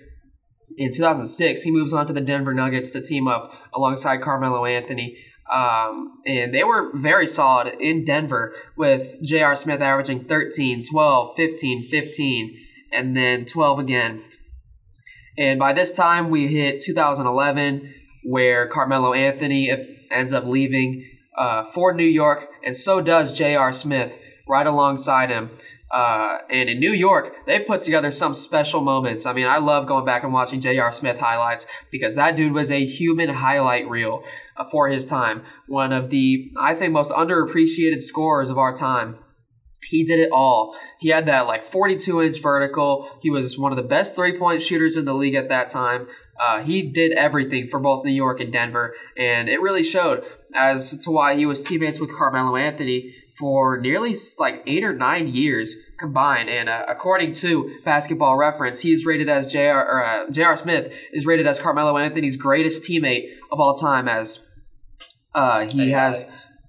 [0.76, 5.16] in 2006, he moves on to the Denver Nuggets to team up alongside Carmelo Anthony.
[5.52, 9.54] Um, and they were very solid in Denver with J.R.
[9.54, 12.56] Smith averaging 13, 12, 15, 15,
[12.92, 14.22] and then 12 again.
[15.36, 17.92] And by this time, we hit 2011,
[18.24, 19.70] where Carmelo Anthony
[20.10, 21.04] ends up leaving
[21.36, 23.72] uh, for New York, and so does J.R.
[23.72, 25.50] Smith right alongside him.
[25.92, 29.26] Uh, and in New York, they put together some special moments.
[29.26, 30.90] I mean, I love going back and watching J.R.
[30.90, 34.24] Smith highlights because that dude was a human highlight reel
[34.56, 35.42] uh, for his time.
[35.68, 39.16] One of the, I think, most underappreciated scorers of our time.
[39.84, 40.74] He did it all.
[40.98, 43.10] He had that like 42 inch vertical.
[43.20, 46.06] He was one of the best three point shooters in the league at that time.
[46.40, 50.24] Uh, he did everything for both New York and Denver, and it really showed
[50.54, 55.28] as to why he was teammates with Carmelo Anthony for nearly like eight or nine
[55.28, 56.48] years combined.
[56.48, 59.86] And uh, according to Basketball Reference, he's rated as J.R.
[59.86, 60.56] Or, uh, J.R.
[60.56, 64.08] Smith is rated as Carmelo Anthony's greatest teammate of all time.
[64.08, 64.40] As
[65.34, 66.24] uh, he has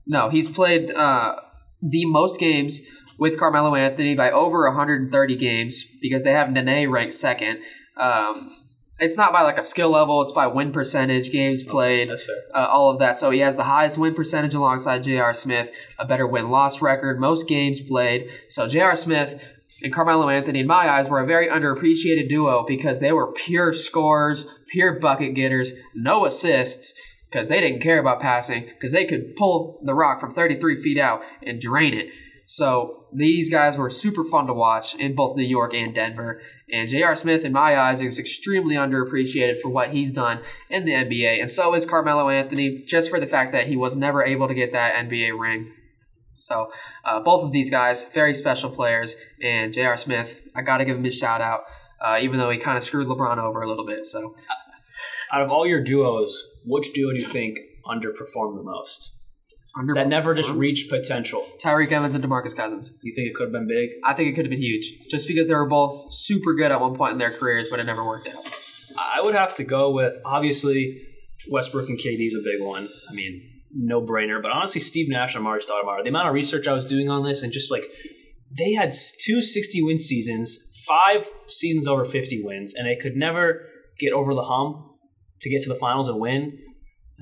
[0.05, 1.35] no, he's played uh,
[1.81, 2.79] the most games
[3.17, 7.59] with Carmelo Anthony by over 130 games because they have Nene ranked second.
[7.97, 8.51] Um,
[8.99, 12.35] it's not by like a skill level; it's by win percentage, games played, That's fair.
[12.53, 13.17] uh, all of that.
[13.17, 15.33] So he has the highest win percentage alongside J.R.
[15.33, 18.29] Smith, a better win loss record, most games played.
[18.49, 18.95] So J.R.
[18.95, 19.41] Smith
[19.81, 23.73] and Carmelo Anthony, in my eyes, were a very underappreciated duo because they were pure
[23.73, 26.93] scorers, pure bucket getters, no assists
[27.29, 30.99] because they didn't care about passing because they could pull the rock from 33 feet
[30.99, 32.09] out and drain it.
[32.45, 36.41] So these guys were super fun to watch in both New York and Denver.
[36.71, 37.15] And J.R.
[37.15, 40.39] Smith, in my eyes, is extremely underappreciated for what he's done
[40.69, 41.39] in the NBA.
[41.39, 44.53] And so is Carmelo Anthony, just for the fact that he was never able to
[44.53, 45.73] get that NBA ring.
[46.33, 46.71] So
[47.05, 49.15] uh, both of these guys, very special players.
[49.41, 49.97] And J.R.
[49.97, 51.61] Smith, I got to give him a shout out,
[52.01, 54.05] uh, even though he kind of screwed LeBron over a little bit.
[54.05, 54.33] So
[55.33, 57.57] Out of all your duos, which duo do you think
[57.87, 59.13] underperformed the most?
[59.77, 61.47] Under- that never just reached potential.
[61.63, 62.93] Tyreke Evans and DeMarcus Cousins.
[63.01, 63.89] You think it could have been big?
[64.03, 66.79] I think it could have been huge, just because they were both super good at
[66.79, 68.45] one point in their careers, but it never worked out.
[68.97, 71.01] I would have to go with obviously
[71.49, 72.87] Westbrook and KD is a big one.
[73.09, 73.41] I mean,
[73.73, 74.41] no brainer.
[74.41, 77.23] But honestly, Steve Nash and Amar'e Stoudemire, the amount of research I was doing on
[77.23, 77.85] this, and just like
[78.55, 83.67] they had two 60 win seasons, five seasons over 50 wins, and they could never
[83.99, 84.77] get over the hump
[85.41, 86.57] to get to the finals and win.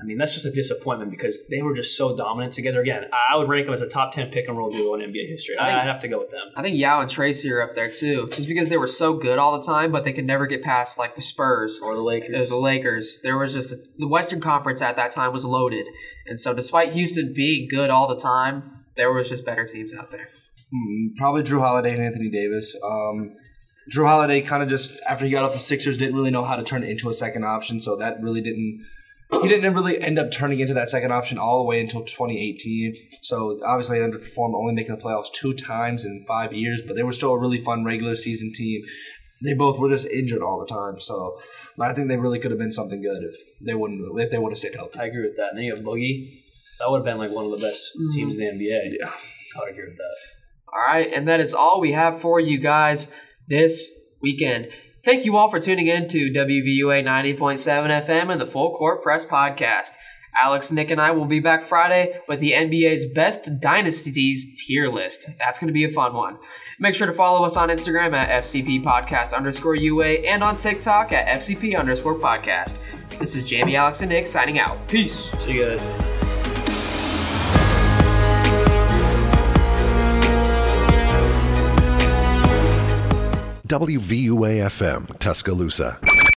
[0.00, 2.80] I mean, that's just a disappointment because they were just so dominant together.
[2.80, 5.28] Again, I would rank them as a top 10 pick and roll duo in NBA
[5.28, 5.56] history.
[5.58, 6.40] I think- I'd have to go with them.
[6.56, 9.38] I think Yao and Tracy are up there too, just because they were so good
[9.38, 12.04] all the time, but they could never get past like the Spurs Or the or
[12.04, 12.48] Lakers.
[12.48, 13.20] the Lakers.
[13.22, 15.86] There was just the Western Conference at that time was loaded,
[16.26, 20.10] and so despite Houston being good all the time, there was just better teams out
[20.10, 20.28] there.
[20.74, 22.74] Hmm, probably Jrue Holiday and Anthony Davis.
[22.82, 23.34] Um,
[23.94, 26.56] Jrue Holiday kind of just after he got off the Sixers didn't really know how
[26.56, 28.84] to turn it into a second option, so that really didn't.
[29.40, 32.94] He didn't really end up turning into that second option all the way until 2018.
[33.22, 36.82] So obviously, they underperformed, only making the playoffs two times in five years.
[36.86, 38.82] But they were still a really fun regular season team.
[39.42, 41.00] They both were just injured all the time.
[41.00, 41.36] So
[41.80, 44.52] I think they really could have been something good if they wouldn't if they would
[44.52, 44.98] have stayed healthy.
[44.98, 45.50] I agree with that.
[45.50, 46.42] And then you have Boogie.
[46.78, 48.14] That would have been like one of the best mm-hmm.
[48.14, 48.96] teams in the NBA.
[49.00, 49.10] Yeah.
[49.56, 50.14] I would agree with that.
[50.72, 53.12] All right, and that is all we have for you guys
[53.46, 54.68] this weekend.
[55.04, 59.26] Thank you all for tuning in to WVUA 90.7 FM and the Full Court Press
[59.26, 59.96] Podcast.
[60.40, 65.28] Alex, Nick, and I will be back Friday with the NBA's best dynasties tier list.
[65.38, 66.38] That's going to be a fun one.
[66.78, 71.12] Make sure to follow us on Instagram at FCP Podcast underscore UA and on TikTok
[71.12, 72.78] at FCP underscore podcast.
[73.18, 74.86] This is Jamie, Alex, and Nick signing out.
[74.88, 75.30] Peace.
[75.32, 76.11] See you guys.
[83.72, 86.22] WVUA FM, Tuscaloosa.